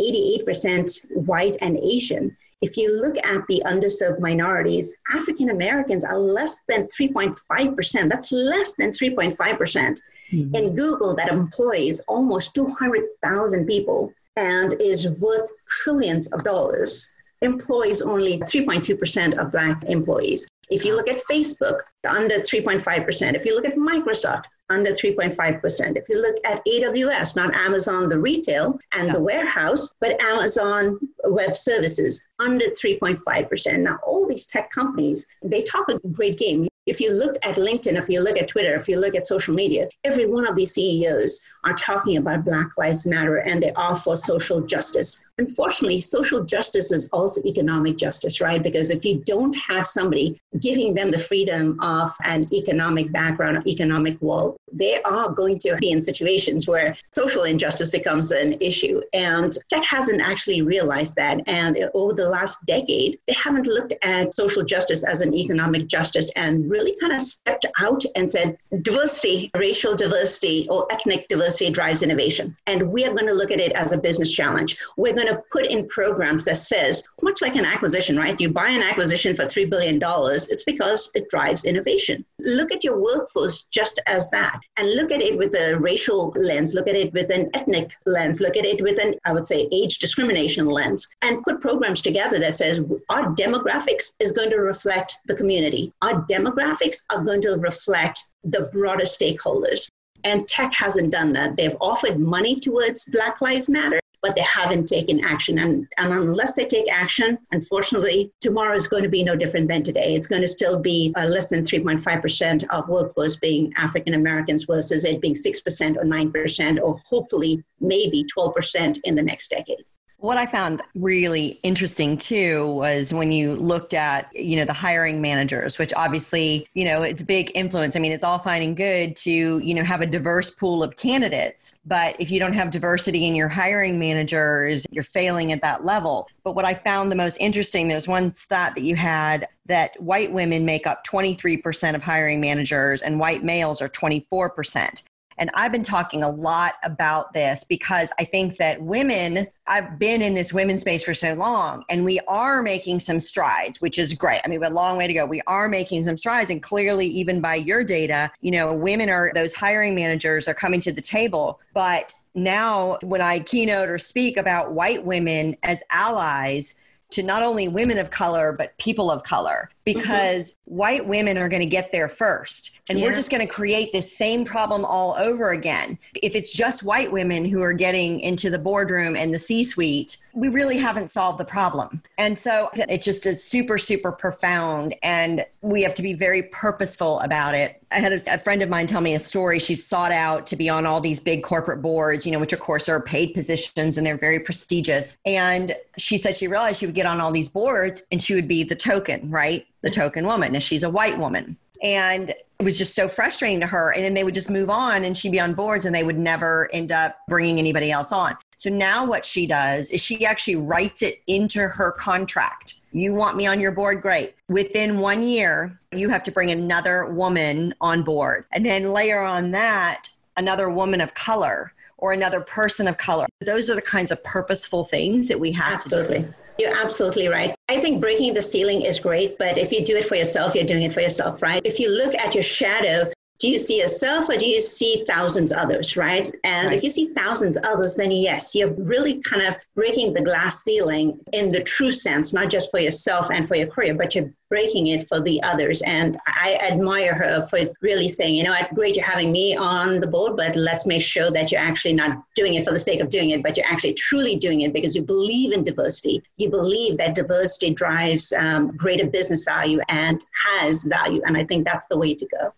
88% 0.48 1.26
white 1.26 1.58
and 1.60 1.78
Asian. 1.78 2.34
If 2.62 2.78
you 2.78 3.00
look 3.00 3.16
at 3.18 3.46
the 3.48 3.62
underserved 3.66 4.18
minorities, 4.20 5.00
African 5.14 5.50
Americans 5.50 6.04
are 6.04 6.18
less 6.18 6.60
than 6.68 6.88
3.5%. 6.88 8.08
That's 8.08 8.32
less 8.32 8.72
than 8.74 8.92
3.5%. 8.92 9.58
percent 9.58 10.00
mm 10.32 10.48
hmm 10.48 10.54
In 10.54 10.74
Google, 10.74 11.12
that 11.16 11.32
employs 11.32 12.00
almost 12.06 12.54
200,000 12.54 13.66
people 13.66 14.12
and 14.36 14.74
is 14.80 15.08
worth 15.18 15.50
trillions 15.68 16.28
of 16.28 16.44
dollars, 16.44 17.12
employs 17.42 18.00
only 18.00 18.38
3.2% 18.38 19.38
of 19.38 19.50
Black 19.50 19.82
employees. 19.84 20.49
If 20.70 20.84
you 20.84 20.96
look 20.96 21.08
at 21.08 21.20
Facebook, 21.30 21.80
under 22.08 22.36
3.5%. 22.36 23.34
If 23.34 23.44
you 23.44 23.54
look 23.54 23.66
at 23.66 23.76
Microsoft, 23.76 24.44
under 24.70 24.92
3.5%. 24.92 25.96
If 25.96 26.08
you 26.08 26.22
look 26.22 26.36
at 26.44 26.64
AWS, 26.64 27.36
not 27.36 27.54
Amazon, 27.54 28.08
the 28.08 28.18
retail 28.18 28.78
and 28.92 29.08
yeah. 29.08 29.14
the 29.14 29.20
warehouse, 29.20 29.94
but 30.00 30.18
Amazon 30.20 30.98
Web 31.24 31.56
Services, 31.56 32.24
under 32.38 32.66
3.5%. 32.66 33.78
Now, 33.80 33.98
all 34.06 34.26
these 34.26 34.46
tech 34.46 34.70
companies, 34.70 35.26
they 35.42 35.62
talk 35.62 35.88
a 35.88 35.98
great 36.10 36.38
game. 36.38 36.68
If 36.86 37.00
you 37.00 37.12
look 37.12 37.34
at 37.42 37.56
LinkedIn, 37.56 37.98
if 37.98 38.08
you 38.08 38.22
look 38.22 38.38
at 38.38 38.48
Twitter, 38.48 38.74
if 38.74 38.88
you 38.88 38.98
look 38.98 39.14
at 39.14 39.26
social 39.26 39.54
media, 39.54 39.88
every 40.04 40.26
one 40.26 40.46
of 40.46 40.56
these 40.56 40.72
CEOs 40.72 41.40
are 41.64 41.74
talking 41.74 42.16
about 42.16 42.44
Black 42.44 42.76
Lives 42.78 43.06
Matter 43.06 43.38
and 43.38 43.62
they 43.62 43.72
are 43.72 43.96
for 43.96 44.16
social 44.16 44.60
justice. 44.62 45.24
Unfortunately, 45.38 46.00
social 46.00 46.44
justice 46.44 46.92
is 46.92 47.08
also 47.12 47.40
economic 47.46 47.96
justice, 47.96 48.40
right? 48.40 48.62
Because 48.62 48.90
if 48.90 49.04
you 49.04 49.22
don't 49.24 49.54
have 49.56 49.86
somebody 49.86 50.38
giving 50.60 50.94
them 50.94 51.10
the 51.10 51.18
freedom 51.18 51.78
of 51.80 52.10
an 52.24 52.46
economic 52.52 53.10
background, 53.12 53.56
of 53.56 53.66
economic 53.66 54.20
wall, 54.20 54.56
they 54.72 55.00
are 55.02 55.30
going 55.30 55.58
to 55.58 55.76
be 55.80 55.90
in 55.90 56.00
situations 56.02 56.68
where 56.68 56.94
social 57.10 57.44
injustice 57.44 57.90
becomes 57.90 58.30
an 58.30 58.56
issue. 58.60 59.00
And 59.12 59.56
tech 59.68 59.84
hasn't 59.84 60.20
actually 60.20 60.62
realized 60.62 61.14
that. 61.16 61.40
And 61.46 61.76
over 61.94 62.12
the 62.12 62.28
last 62.28 62.58
decade, 62.66 63.18
they 63.26 63.34
haven't 63.34 63.66
looked 63.66 63.94
at 64.02 64.34
social 64.34 64.62
justice 64.62 65.04
as 65.04 65.20
an 65.22 65.34
economic 65.34 65.88
justice 65.88 66.30
and 66.36 66.70
really 66.70 66.96
kind 67.00 67.12
of 67.12 67.22
stepped 67.22 67.66
out 67.80 68.02
and 68.14 68.30
said 68.30 68.58
diversity, 68.82 69.50
racial 69.56 69.96
diversity, 69.96 70.66
or 70.68 70.86
ethnic 70.92 71.26
diversity 71.28 71.49
drives 71.72 72.02
innovation. 72.02 72.56
And 72.66 72.90
we 72.90 73.04
are 73.04 73.12
going 73.12 73.26
to 73.26 73.32
look 73.32 73.50
at 73.50 73.60
it 73.60 73.72
as 73.72 73.92
a 73.92 73.98
business 73.98 74.32
challenge. 74.32 74.78
We're 74.96 75.14
going 75.14 75.26
to 75.26 75.42
put 75.50 75.66
in 75.66 75.88
programs 75.88 76.44
that 76.44 76.58
says, 76.58 77.02
much 77.22 77.42
like 77.42 77.56
an 77.56 77.64
acquisition, 77.64 78.16
right? 78.16 78.40
You 78.40 78.50
buy 78.52 78.68
an 78.68 78.82
acquisition 78.82 79.34
for 79.34 79.44
$3 79.44 79.68
billion, 79.68 80.00
it's 80.02 80.64
because 80.64 81.10
it 81.14 81.28
drives 81.30 81.64
innovation. 81.64 82.24
Look 82.38 82.72
at 82.72 82.84
your 82.84 83.00
workforce 83.00 83.62
just 83.62 84.00
as 84.06 84.30
that 84.30 84.60
and 84.76 84.94
look 84.94 85.10
at 85.10 85.22
it 85.22 85.36
with 85.36 85.54
a 85.54 85.78
racial 85.78 86.32
lens, 86.36 86.74
look 86.74 86.88
at 86.88 86.94
it 86.94 87.12
with 87.12 87.30
an 87.30 87.50
ethnic 87.54 87.90
lens, 88.06 88.40
look 88.40 88.56
at 88.56 88.64
it 88.64 88.82
with 88.82 88.98
an, 88.98 89.14
I 89.24 89.32
would 89.32 89.46
say, 89.46 89.68
age 89.72 89.98
discrimination 89.98 90.66
lens, 90.66 91.06
and 91.22 91.42
put 91.42 91.60
programs 91.60 92.02
together 92.02 92.38
that 92.38 92.56
says 92.56 92.80
our 93.08 93.34
demographics 93.34 94.12
is 94.20 94.32
going 94.32 94.50
to 94.50 94.58
reflect 94.58 95.16
the 95.26 95.34
community. 95.34 95.92
Our 96.02 96.24
demographics 96.26 96.98
are 97.10 97.22
going 97.22 97.42
to 97.42 97.56
reflect 97.56 98.24
the 98.44 98.62
broader 98.72 99.04
stakeholders. 99.04 99.86
And 100.24 100.46
tech 100.48 100.72
hasn't 100.74 101.10
done 101.10 101.32
that. 101.32 101.56
They've 101.56 101.76
offered 101.80 102.18
money 102.18 102.58
towards 102.58 103.04
Black 103.06 103.40
Lives 103.40 103.68
Matter, 103.68 104.00
but 104.22 104.34
they 104.34 104.42
haven't 104.42 104.86
taken 104.86 105.24
action. 105.24 105.58
And, 105.58 105.86
and 105.98 106.12
unless 106.12 106.52
they 106.52 106.66
take 106.66 106.90
action, 106.92 107.38
unfortunately, 107.52 108.32
tomorrow 108.40 108.76
is 108.76 108.86
going 108.86 109.02
to 109.02 109.08
be 109.08 109.24
no 109.24 109.36
different 109.36 109.68
than 109.68 109.82
today. 109.82 110.14
It's 110.14 110.26
going 110.26 110.42
to 110.42 110.48
still 110.48 110.78
be 110.78 111.12
uh, 111.16 111.26
less 111.26 111.48
than 111.48 111.62
3.5% 111.62 112.64
of 112.70 112.88
workforce 112.88 113.36
being 113.36 113.72
African 113.76 114.14
Americans 114.14 114.64
versus 114.64 115.04
it 115.04 115.20
being 115.20 115.34
6% 115.34 115.96
or 115.96 116.04
9% 116.04 116.80
or 116.82 117.00
hopefully 117.06 117.64
maybe 117.80 118.24
12% 118.36 119.00
in 119.04 119.14
the 119.14 119.22
next 119.22 119.50
decade. 119.50 119.84
What 120.20 120.36
I 120.36 120.44
found 120.44 120.82
really 120.94 121.58
interesting 121.62 122.18
too 122.18 122.74
was 122.74 123.10
when 123.12 123.32
you 123.32 123.54
looked 123.54 123.94
at, 123.94 124.28
you 124.34 124.54
know, 124.58 124.66
the 124.66 124.74
hiring 124.74 125.22
managers, 125.22 125.78
which 125.78 125.94
obviously, 125.96 126.68
you 126.74 126.84
know, 126.84 127.02
it's 127.02 127.22
a 127.22 127.24
big 127.24 127.50
influence. 127.54 127.96
I 127.96 128.00
mean, 128.00 128.12
it's 128.12 128.22
all 128.22 128.38
fine 128.38 128.60
and 128.60 128.76
good 128.76 129.16
to, 129.16 129.30
you 129.30 129.74
know, 129.74 129.82
have 129.82 130.02
a 130.02 130.06
diverse 130.06 130.50
pool 130.50 130.82
of 130.82 130.98
candidates, 130.98 131.74
but 131.86 132.16
if 132.18 132.30
you 132.30 132.38
don't 132.38 132.52
have 132.52 132.68
diversity 132.70 133.26
in 133.26 133.34
your 133.34 133.48
hiring 133.48 133.98
managers, 133.98 134.86
you're 134.90 135.04
failing 135.04 135.52
at 135.52 135.62
that 135.62 135.86
level. 135.86 136.28
But 136.44 136.54
what 136.54 136.66
I 136.66 136.74
found 136.74 137.10
the 137.10 137.16
most 137.16 137.38
interesting, 137.38 137.88
there's 137.88 138.06
one 138.06 138.30
stat 138.30 138.74
that 138.74 138.82
you 138.82 138.96
had 138.96 139.48
that 139.64 139.96
white 140.02 140.32
women 140.32 140.66
make 140.66 140.86
up 140.86 141.02
23% 141.06 141.94
of 141.94 142.02
hiring 142.02 142.42
managers 142.42 143.00
and 143.00 143.18
white 143.18 143.42
males 143.42 143.80
are 143.80 143.88
24%. 143.88 145.02
And 145.40 145.50
I've 145.54 145.72
been 145.72 145.82
talking 145.82 146.22
a 146.22 146.28
lot 146.28 146.74
about 146.84 147.32
this 147.32 147.64
because 147.64 148.12
I 148.18 148.24
think 148.24 148.58
that 148.58 148.80
women, 148.82 149.46
I've 149.66 149.98
been 149.98 150.20
in 150.20 150.34
this 150.34 150.52
women's 150.52 150.82
space 150.82 151.02
for 151.02 151.14
so 151.14 151.32
long, 151.32 151.82
and 151.88 152.04
we 152.04 152.20
are 152.28 152.62
making 152.62 153.00
some 153.00 153.18
strides, 153.18 153.80
which 153.80 153.98
is 153.98 154.12
great. 154.12 154.42
I 154.44 154.48
mean, 154.48 154.62
a 154.62 154.68
long 154.68 154.98
way 154.98 155.06
to 155.06 155.14
go. 155.14 155.24
We 155.24 155.40
are 155.46 155.66
making 155.66 156.02
some 156.02 156.18
strides. 156.18 156.50
And 156.50 156.62
clearly, 156.62 157.06
even 157.06 157.40
by 157.40 157.54
your 157.54 157.82
data, 157.82 158.30
you 158.42 158.50
know, 158.50 158.74
women 158.74 159.08
are, 159.08 159.32
those 159.34 159.54
hiring 159.54 159.94
managers 159.94 160.46
are 160.46 160.54
coming 160.54 160.78
to 160.80 160.92
the 160.92 161.00
table. 161.00 161.58
But 161.72 162.12
now, 162.34 162.98
when 163.02 163.22
I 163.22 163.40
keynote 163.40 163.88
or 163.88 163.96
speak 163.98 164.36
about 164.36 164.72
white 164.72 165.04
women 165.04 165.56
as 165.62 165.82
allies, 165.90 166.74
to 167.10 167.22
not 167.22 167.42
only 167.42 167.66
women 167.66 167.98
of 167.98 168.10
color, 168.10 168.54
but 168.56 168.76
people 168.78 169.10
of 169.10 169.24
color, 169.24 169.70
because 169.84 170.54
mm-hmm. 170.54 170.76
white 170.76 171.06
women 171.06 171.38
are 171.38 171.48
going 171.48 171.60
to 171.60 171.66
get 171.66 171.92
there 171.92 172.08
first. 172.08 172.80
And 172.88 172.98
yeah. 172.98 173.06
we're 173.06 173.14
just 173.14 173.30
going 173.30 173.46
to 173.46 173.52
create 173.52 173.92
this 173.92 174.16
same 174.16 174.44
problem 174.44 174.84
all 174.84 175.14
over 175.16 175.50
again. 175.50 175.98
If 176.22 176.34
it's 176.34 176.52
just 176.52 176.82
white 176.82 177.10
women 177.10 177.44
who 177.44 177.62
are 177.62 177.72
getting 177.72 178.20
into 178.20 178.50
the 178.50 178.58
boardroom 178.58 179.16
and 179.16 179.32
the 179.32 179.38
C 179.38 179.64
suite, 179.64 180.18
we 180.34 180.48
really 180.48 180.76
haven't 180.76 181.08
solved 181.08 181.38
the 181.38 181.44
problem. 181.44 182.02
And 182.18 182.38
so 182.38 182.70
it 182.74 183.02
just 183.02 183.26
is 183.26 183.42
super, 183.42 183.78
super 183.78 184.12
profound. 184.12 184.94
And 185.02 185.44
we 185.62 185.82
have 185.82 185.94
to 185.94 186.02
be 186.02 186.14
very 186.14 186.44
purposeful 186.44 187.20
about 187.20 187.54
it. 187.54 187.82
I 187.92 187.98
had 187.98 188.12
a, 188.12 188.34
a, 188.34 188.38
friend 188.38 188.62
of 188.62 188.68
mine 188.68 188.86
tell 188.86 189.00
me 189.00 189.14
a 189.14 189.18
story. 189.18 189.58
She's 189.58 189.84
sought 189.84 190.12
out 190.12 190.46
to 190.48 190.56
be 190.56 190.68
on 190.68 190.86
all 190.86 191.00
these 191.00 191.18
big 191.18 191.42
corporate 191.42 191.82
boards, 191.82 192.24
you 192.24 192.30
know, 192.30 192.38
which 192.38 192.52
of 192.52 192.60
course 192.60 192.88
are 192.88 193.02
paid 193.02 193.34
positions 193.34 193.98
and 193.98 194.06
they're 194.06 194.16
very 194.16 194.38
prestigious. 194.38 195.18
And 195.26 195.74
she 195.96 196.16
said 196.16 196.36
she 196.36 196.46
realized 196.46 196.78
she 196.78 196.86
would 196.86 196.94
get 196.94 197.06
on 197.06 197.20
all 197.20 197.32
these 197.32 197.48
boards 197.48 198.02
and 198.12 198.22
she 198.22 198.34
would 198.34 198.46
be 198.46 198.62
the 198.62 198.76
token, 198.76 199.28
right? 199.30 199.66
The 199.82 199.90
token 199.90 200.26
woman. 200.26 200.54
And 200.54 200.62
she's 200.62 200.82
a 200.82 200.90
white 200.90 201.18
woman. 201.18 201.56
And 201.82 202.30
it 202.30 202.64
was 202.64 202.76
just 202.76 202.94
so 202.94 203.08
frustrating 203.08 203.60
to 203.60 203.66
her. 203.66 203.92
And 203.94 204.02
then 204.04 204.14
they 204.14 204.24
would 204.24 204.34
just 204.34 204.50
move 204.50 204.68
on 204.68 205.04
and 205.04 205.16
she'd 205.16 205.32
be 205.32 205.40
on 205.40 205.54
boards 205.54 205.86
and 205.86 205.94
they 205.94 206.04
would 206.04 206.18
never 206.18 206.68
end 206.74 206.92
up 206.92 207.16
bringing 207.28 207.58
anybody 207.58 207.90
else 207.90 208.12
on. 208.12 208.36
So 208.58 208.68
now 208.68 209.06
what 209.06 209.24
she 209.24 209.46
does 209.46 209.90
is 209.90 210.02
she 210.02 210.26
actually 210.26 210.56
writes 210.56 211.00
it 211.00 211.22
into 211.26 211.60
her 211.66 211.92
contract. 211.92 212.74
You 212.92 213.14
want 213.14 213.38
me 213.38 213.46
on 213.46 213.60
your 213.60 213.72
board? 213.72 214.02
Great. 214.02 214.34
Within 214.48 214.98
one 214.98 215.22
year, 215.22 215.78
you 215.92 216.10
have 216.10 216.22
to 216.24 216.30
bring 216.30 216.50
another 216.50 217.06
woman 217.06 217.72
on 217.80 218.02
board. 218.02 218.44
And 218.52 218.66
then 218.66 218.92
layer 218.92 219.22
on 219.22 219.52
that, 219.52 220.08
another 220.36 220.68
woman 220.68 221.00
of 221.00 221.14
color 221.14 221.72
or 221.96 222.12
another 222.12 222.40
person 222.40 222.88
of 222.88 222.98
color. 222.98 223.26
Those 223.40 223.70
are 223.70 223.74
the 223.74 223.82
kinds 223.82 224.10
of 224.10 224.22
purposeful 224.24 224.84
things 224.84 225.28
that 225.28 225.38
we 225.38 225.52
have 225.52 225.74
Absolutely. 225.74 226.16
to 226.16 226.22
do. 226.24 226.34
You're 226.60 226.76
absolutely 226.76 227.28
right. 227.28 227.54
I 227.70 227.80
think 227.80 228.02
breaking 228.02 228.34
the 228.34 228.42
ceiling 228.42 228.82
is 228.82 229.00
great, 229.00 229.38
but 229.38 229.56
if 229.56 229.72
you 229.72 229.82
do 229.82 229.96
it 229.96 230.04
for 230.04 230.14
yourself, 230.14 230.54
you're 230.54 230.64
doing 230.64 230.82
it 230.82 230.92
for 230.92 231.00
yourself, 231.00 231.40
right? 231.40 231.62
If 231.64 231.80
you 231.80 231.88
look 231.90 232.14
at 232.14 232.34
your 232.34 232.44
shadow, 232.44 233.10
do 233.40 233.48
you 233.48 233.56
see 233.56 233.80
yourself 233.80 234.28
or 234.28 234.36
do 234.36 234.46
you 234.46 234.60
see 234.60 235.02
thousands 235.08 235.50
others 235.50 235.96
right? 235.96 236.32
And 236.44 236.68
right. 236.68 236.76
if 236.76 236.84
you 236.84 236.90
see 236.90 237.06
thousands 237.14 237.58
others 237.64 237.96
then 237.96 238.12
yes 238.12 238.54
you're 238.54 238.72
really 238.74 239.20
kind 239.22 239.42
of 239.42 239.56
breaking 239.74 240.12
the 240.12 240.22
glass 240.22 240.62
ceiling 240.62 241.18
in 241.32 241.50
the 241.50 241.62
true 241.62 241.90
sense 241.90 242.32
not 242.32 242.50
just 242.50 242.70
for 242.70 242.78
yourself 242.78 243.30
and 243.32 243.48
for 243.48 243.56
your 243.56 243.66
career 243.66 243.94
but 243.94 244.14
you're 244.14 244.30
breaking 244.50 244.88
it 244.88 245.08
for 245.08 245.20
the 245.20 245.42
others. 245.42 245.80
And 245.82 246.18
i 246.26 246.58
admire 246.62 247.14
her 247.14 247.46
for 247.46 247.60
really 247.80 248.08
saying 248.08 248.34
you 248.34 248.44
know 248.44 248.54
great 248.74 248.94
you're 248.94 249.04
having 249.04 249.32
me 249.32 249.56
on 249.56 250.00
the 250.00 250.06
board 250.06 250.36
but 250.36 250.54
let's 250.54 250.84
make 250.86 251.02
sure 251.02 251.30
that 251.30 251.50
you're 251.50 251.60
actually 251.60 251.94
not 251.94 252.22
doing 252.34 252.54
it 252.54 252.64
for 252.64 252.72
the 252.72 252.78
sake 252.78 253.00
of 253.00 253.08
doing 253.08 253.30
it 253.30 253.42
but 253.42 253.56
you're 253.56 253.66
actually 253.66 253.94
truly 253.94 254.36
doing 254.36 254.60
it 254.60 254.72
because 254.72 254.94
you 254.94 255.02
believe 255.02 255.52
in 255.52 255.64
diversity. 255.64 256.22
You 256.36 256.50
believe 256.50 256.98
that 256.98 257.14
diversity 257.14 257.72
drives 257.72 258.32
um, 258.34 258.76
greater 258.76 259.06
business 259.06 259.44
value 259.44 259.80
and 259.88 260.22
has 260.46 260.82
value. 260.84 261.22
And 261.26 261.38
i 261.38 261.44
think 261.44 261.64
that's 261.64 261.86
the 261.86 261.96
way 261.96 262.14
to 262.14 262.26
go 262.26 262.52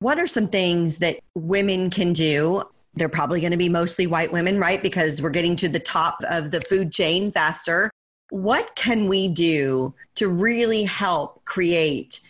what 0.00 0.18
are 0.18 0.26
some 0.26 0.48
things 0.48 0.98
that 0.98 1.20
women 1.34 1.90
can 1.90 2.12
do? 2.12 2.62
They're 2.94 3.08
probably 3.08 3.40
going 3.40 3.52
to 3.52 3.56
be 3.56 3.68
mostly 3.68 4.06
white 4.06 4.32
women, 4.32 4.58
right? 4.58 4.82
Because 4.82 5.22
we're 5.22 5.30
getting 5.30 5.56
to 5.56 5.68
the 5.68 5.78
top 5.78 6.18
of 6.28 6.50
the 6.50 6.60
food 6.60 6.90
chain 6.90 7.30
faster. 7.30 7.90
What 8.30 8.74
can 8.76 9.08
we 9.08 9.28
do 9.28 9.94
to 10.16 10.28
really 10.28 10.84
help 10.84 11.44
create 11.44 12.20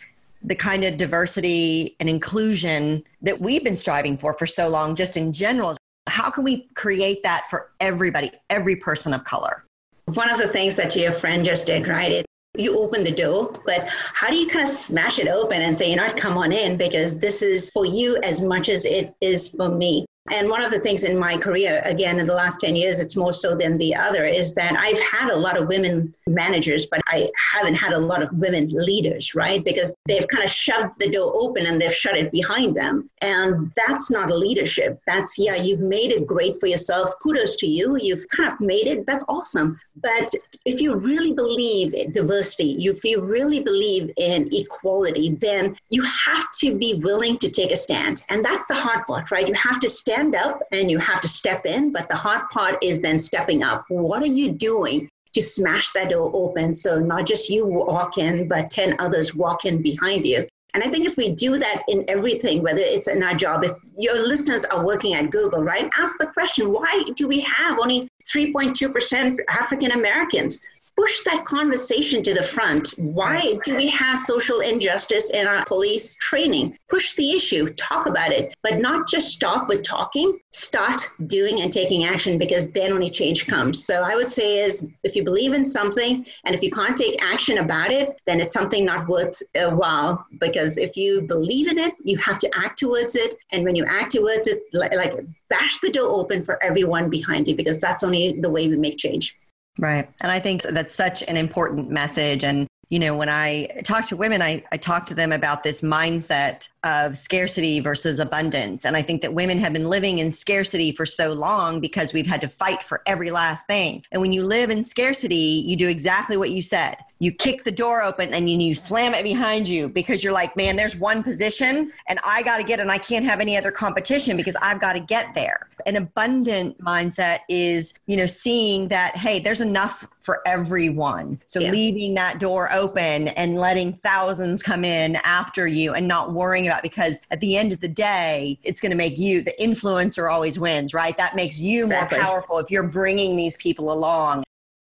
the 0.43 0.55
kind 0.55 0.83
of 0.83 0.97
diversity 0.97 1.95
and 1.99 2.09
inclusion 2.09 3.03
that 3.21 3.39
we've 3.39 3.63
been 3.63 3.75
striving 3.75 4.17
for 4.17 4.33
for 4.33 4.45
so 4.45 4.67
long, 4.67 4.95
just 4.95 5.15
in 5.15 5.31
general? 5.31 5.77
How 6.07 6.29
can 6.29 6.43
we 6.43 6.67
create 6.73 7.23
that 7.23 7.47
for 7.49 7.71
everybody, 7.79 8.31
every 8.49 8.75
person 8.75 9.13
of 9.13 9.23
color? 9.23 9.63
One 10.05 10.29
of 10.29 10.39
the 10.39 10.47
things 10.47 10.75
that 10.75 10.95
your 10.95 11.11
friend 11.11 11.45
just 11.45 11.67
did, 11.67 11.87
right? 11.87 12.11
It 12.11 12.25
you 12.57 12.77
open 12.77 13.03
the 13.03 13.11
door, 13.11 13.53
but 13.65 13.87
how 13.87 14.29
do 14.29 14.35
you 14.35 14.47
kind 14.47 14.63
of 14.63 14.69
smash 14.69 15.19
it 15.19 15.27
open 15.27 15.61
and 15.61 15.77
say, 15.77 15.89
you 15.89 15.95
know 15.95 16.07
come 16.17 16.37
on 16.37 16.51
in 16.51 16.77
because 16.77 17.19
this 17.19 17.41
is 17.41 17.71
for 17.71 17.85
you 17.85 18.17
as 18.23 18.41
much 18.41 18.67
as 18.67 18.85
it 18.85 19.13
is 19.21 19.47
for 19.47 19.69
me. 19.69 20.05
And 20.29 20.49
one 20.49 20.61
of 20.61 20.69
the 20.69 20.79
things 20.79 21.03
in 21.03 21.17
my 21.17 21.35
career, 21.35 21.81
again, 21.83 22.19
in 22.19 22.27
the 22.27 22.33
last 22.33 22.59
10 22.61 22.75
years, 22.75 22.99
it's 22.99 23.15
more 23.15 23.33
so 23.33 23.55
than 23.55 23.77
the 23.79 23.95
other, 23.95 24.25
is 24.25 24.53
that 24.53 24.73
I've 24.77 24.99
had 24.99 25.31
a 25.31 25.35
lot 25.35 25.57
of 25.57 25.67
women 25.67 26.13
managers, 26.27 26.85
but 26.85 27.01
I 27.07 27.27
haven't 27.53 27.73
had 27.73 27.93
a 27.93 27.97
lot 27.97 28.21
of 28.21 28.31
women 28.33 28.67
leaders, 28.71 29.33
right? 29.33 29.63
Because 29.63 29.95
they've 30.05 30.27
kind 30.27 30.43
of 30.43 30.51
shoved 30.51 30.99
the 30.99 31.09
door 31.09 31.33
open 31.35 31.65
and 31.65 31.81
they've 31.81 31.93
shut 31.93 32.15
it 32.15 32.31
behind 32.31 32.75
them. 32.75 33.09
And 33.21 33.71
that's 33.75 34.11
not 34.11 34.29
leadership. 34.29 35.01
That's, 35.07 35.39
yeah, 35.39 35.55
you've 35.55 35.79
made 35.79 36.11
it 36.11 36.27
great 36.27 36.55
for 36.59 36.67
yourself. 36.67 37.11
Kudos 37.21 37.55
to 37.57 37.65
you. 37.65 37.97
You've 37.99 38.27
kind 38.29 38.53
of 38.53 38.59
made 38.59 38.87
it. 38.87 39.07
That's 39.07 39.25
awesome. 39.27 39.79
But 39.95 40.31
if 40.65 40.81
you 40.81 40.95
really 40.95 41.33
believe 41.33 41.95
in 41.95 42.11
diversity, 42.11 42.77
if 42.85 43.03
you 43.03 43.21
really 43.21 43.61
believe 43.61 44.11
in 44.17 44.47
equality, 44.51 45.29
then 45.41 45.75
you 45.89 46.03
have 46.03 46.45
to 46.59 46.77
be 46.77 46.93
willing 47.03 47.39
to 47.39 47.49
take 47.49 47.71
a 47.71 47.75
stand. 47.75 48.21
And 48.29 48.45
that's 48.45 48.67
the 48.67 48.75
hard 48.75 49.05
part, 49.07 49.31
right? 49.31 49.47
You 49.47 49.55
have 49.55 49.79
to 49.79 49.89
stand 49.89 50.10
stand 50.11 50.35
up 50.35 50.61
and 50.73 50.91
you 50.91 50.97
have 50.97 51.21
to 51.21 51.27
step 51.27 51.65
in, 51.65 51.89
but 51.89 52.09
the 52.09 52.15
hard 52.15 52.41
part 52.49 52.77
is 52.83 52.99
then 52.99 53.17
stepping 53.17 53.63
up. 53.63 53.85
What 53.87 54.21
are 54.21 54.35
you 54.41 54.51
doing 54.51 55.09
to 55.33 55.41
smash 55.41 55.91
that 55.91 56.09
door 56.09 56.29
open 56.33 56.75
so 56.75 56.99
not 56.99 57.25
just 57.25 57.49
you 57.49 57.65
walk 57.65 58.17
in, 58.17 58.49
but 58.49 58.69
10 58.69 58.97
others 58.99 59.33
walk 59.33 59.63
in 59.63 59.81
behind 59.81 60.27
you? 60.27 60.45
And 60.73 60.83
I 60.83 60.89
think 60.89 61.05
if 61.05 61.15
we 61.15 61.29
do 61.29 61.57
that 61.59 61.83
in 61.87 62.03
everything, 62.09 62.61
whether 62.61 62.81
it's 62.81 63.07
in 63.07 63.23
our 63.23 63.35
job, 63.35 63.63
if 63.63 63.71
your 63.95 64.15
listeners 64.15 64.65
are 64.65 64.85
working 64.85 65.13
at 65.13 65.31
Google, 65.31 65.63
right, 65.63 65.89
ask 65.97 66.17
the 66.17 66.27
question 66.27 66.73
why 66.73 67.03
do 67.15 67.29
we 67.29 67.39
have 67.41 67.79
only 67.79 68.09
3.2% 68.35 69.37
African 69.47 69.91
Americans? 69.91 70.65
Push 70.95 71.21
that 71.21 71.45
conversation 71.45 72.21
to 72.23 72.33
the 72.33 72.43
front. 72.43 72.89
Why 72.97 73.57
do 73.63 73.75
we 73.75 73.87
have 73.87 74.19
social 74.19 74.59
injustice 74.59 75.31
in 75.31 75.47
our 75.47 75.65
police 75.65 76.15
training? 76.15 76.77
Push 76.89 77.13
the 77.15 77.31
issue, 77.31 77.73
talk 77.73 78.05
about 78.05 78.31
it, 78.31 78.53
but 78.63 78.79
not 78.79 79.07
just 79.07 79.31
stop 79.31 79.67
with 79.67 79.83
talking, 79.83 80.39
start 80.51 81.01
doing 81.27 81.61
and 81.61 81.71
taking 81.71 82.05
action 82.05 82.37
because 82.37 82.71
then 82.71 82.91
only 82.91 83.09
change 83.09 83.47
comes. 83.47 83.83
So 83.85 84.03
I 84.03 84.15
would 84.15 84.29
say 84.29 84.59
is 84.59 84.89
if 85.03 85.15
you 85.15 85.23
believe 85.23 85.53
in 85.53 85.65
something 85.65 86.25
and 86.45 86.55
if 86.55 86.61
you 86.61 86.71
can't 86.71 86.97
take 86.97 87.23
action 87.23 87.59
about 87.59 87.91
it, 87.91 88.19
then 88.25 88.39
it's 88.39 88.53
something 88.53 88.85
not 88.85 89.07
worth 89.07 89.41
a 89.55 89.73
while 89.73 90.25
because 90.39 90.77
if 90.77 90.95
you 90.95 91.21
believe 91.21 91.67
in 91.67 91.77
it, 91.77 91.93
you 92.03 92.17
have 92.17 92.39
to 92.39 92.49
act 92.55 92.79
towards 92.79 93.15
it. 93.15 93.37
And 93.51 93.63
when 93.63 93.75
you 93.75 93.85
act 93.85 94.11
towards 94.11 94.47
it, 94.47 94.63
like, 94.73 94.93
like 94.95 95.13
bash 95.49 95.79
the 95.79 95.91
door 95.91 96.09
open 96.09 96.43
for 96.43 96.61
everyone 96.61 97.09
behind 97.09 97.47
you 97.47 97.55
because 97.55 97.79
that's 97.79 98.03
only 98.03 98.39
the 98.39 98.49
way 98.49 98.67
we 98.67 98.77
make 98.77 98.97
change. 98.97 99.37
Right. 99.79 100.09
And 100.21 100.31
I 100.31 100.39
think 100.39 100.63
that's 100.63 100.93
such 100.93 101.23
an 101.23 101.37
important 101.37 101.89
message. 101.89 102.43
And, 102.43 102.67
you 102.89 102.99
know, 102.99 103.15
when 103.15 103.29
I 103.29 103.67
talk 103.83 104.05
to 104.07 104.17
women, 104.17 104.41
I, 104.41 104.63
I 104.71 104.77
talk 104.77 105.05
to 105.07 105.13
them 105.13 105.31
about 105.31 105.63
this 105.63 105.81
mindset 105.81 106.69
of 106.83 107.17
scarcity 107.17 107.79
versus 107.79 108.19
abundance. 108.19 108.85
And 108.85 108.97
I 108.97 109.01
think 109.01 109.21
that 109.21 109.33
women 109.33 109.57
have 109.59 109.71
been 109.71 109.87
living 109.87 110.19
in 110.19 110.31
scarcity 110.31 110.91
for 110.91 111.05
so 111.05 111.33
long 111.33 111.79
because 111.79 112.13
we've 112.13 112.27
had 112.27 112.41
to 112.41 112.49
fight 112.49 112.83
for 112.83 113.01
every 113.05 113.31
last 113.31 113.65
thing. 113.65 114.03
And 114.11 114.21
when 114.21 114.33
you 114.33 114.43
live 114.43 114.69
in 114.69 114.83
scarcity, 114.83 115.63
you 115.65 115.77
do 115.77 115.87
exactly 115.87 116.35
what 116.35 116.51
you 116.51 116.61
said 116.61 116.97
you 117.21 117.31
kick 117.31 117.63
the 117.63 117.71
door 117.71 118.01
open 118.01 118.33
and 118.33 118.49
you, 118.49 118.57
you 118.57 118.73
slam 118.73 119.13
it 119.13 119.21
behind 119.21 119.69
you 119.69 119.87
because 119.87 120.23
you're 120.23 120.33
like, 120.33 120.57
man, 120.57 120.75
there's 120.75 120.95
one 120.95 121.21
position 121.21 121.91
and 122.07 122.17
I 122.25 122.41
got 122.41 122.57
to 122.57 122.63
get 122.63 122.79
it 122.79 122.81
and 122.81 122.91
I 122.91 122.97
can't 122.97 123.23
have 123.25 123.39
any 123.39 123.55
other 123.55 123.69
competition 123.69 124.35
because 124.35 124.55
I've 124.59 124.81
got 124.81 124.93
to 124.93 124.99
get 124.99 125.35
there. 125.35 125.69
An 125.85 125.97
abundant 125.97 126.79
mindset 126.83 127.41
is, 127.47 127.93
you 128.07 128.17
know, 128.17 128.25
seeing 128.25 128.87
that, 128.87 129.15
hey, 129.15 129.39
there's 129.39 129.61
enough 129.61 130.07
for 130.21 130.41
everyone. 130.47 131.39
So 131.45 131.59
yeah. 131.59 131.69
leaving 131.69 132.15
that 132.15 132.39
door 132.39 132.73
open 132.73 133.27
and 133.27 133.55
letting 133.55 133.93
thousands 133.93 134.63
come 134.63 134.83
in 134.83 135.17
after 135.17 135.67
you 135.67 135.93
and 135.93 136.07
not 136.07 136.33
worrying 136.33 136.65
about 136.65 136.81
because 136.81 137.21
at 137.29 137.39
the 137.39 137.55
end 137.55 137.71
of 137.71 137.81
the 137.81 137.87
day, 137.87 138.57
it's 138.63 138.81
going 138.81 138.89
to 138.91 138.97
make 138.97 139.19
you 139.19 139.43
the 139.43 139.53
influencer 139.61 140.31
always 140.31 140.57
wins, 140.57 140.95
right? 140.95 141.15
That 141.17 141.35
makes 141.35 141.59
you 141.59 141.85
exactly. 141.85 142.17
more 142.17 142.25
powerful 142.25 142.57
if 142.57 142.71
you're 142.71 142.87
bringing 142.87 143.37
these 143.37 143.57
people 143.57 143.93
along. 143.93 144.43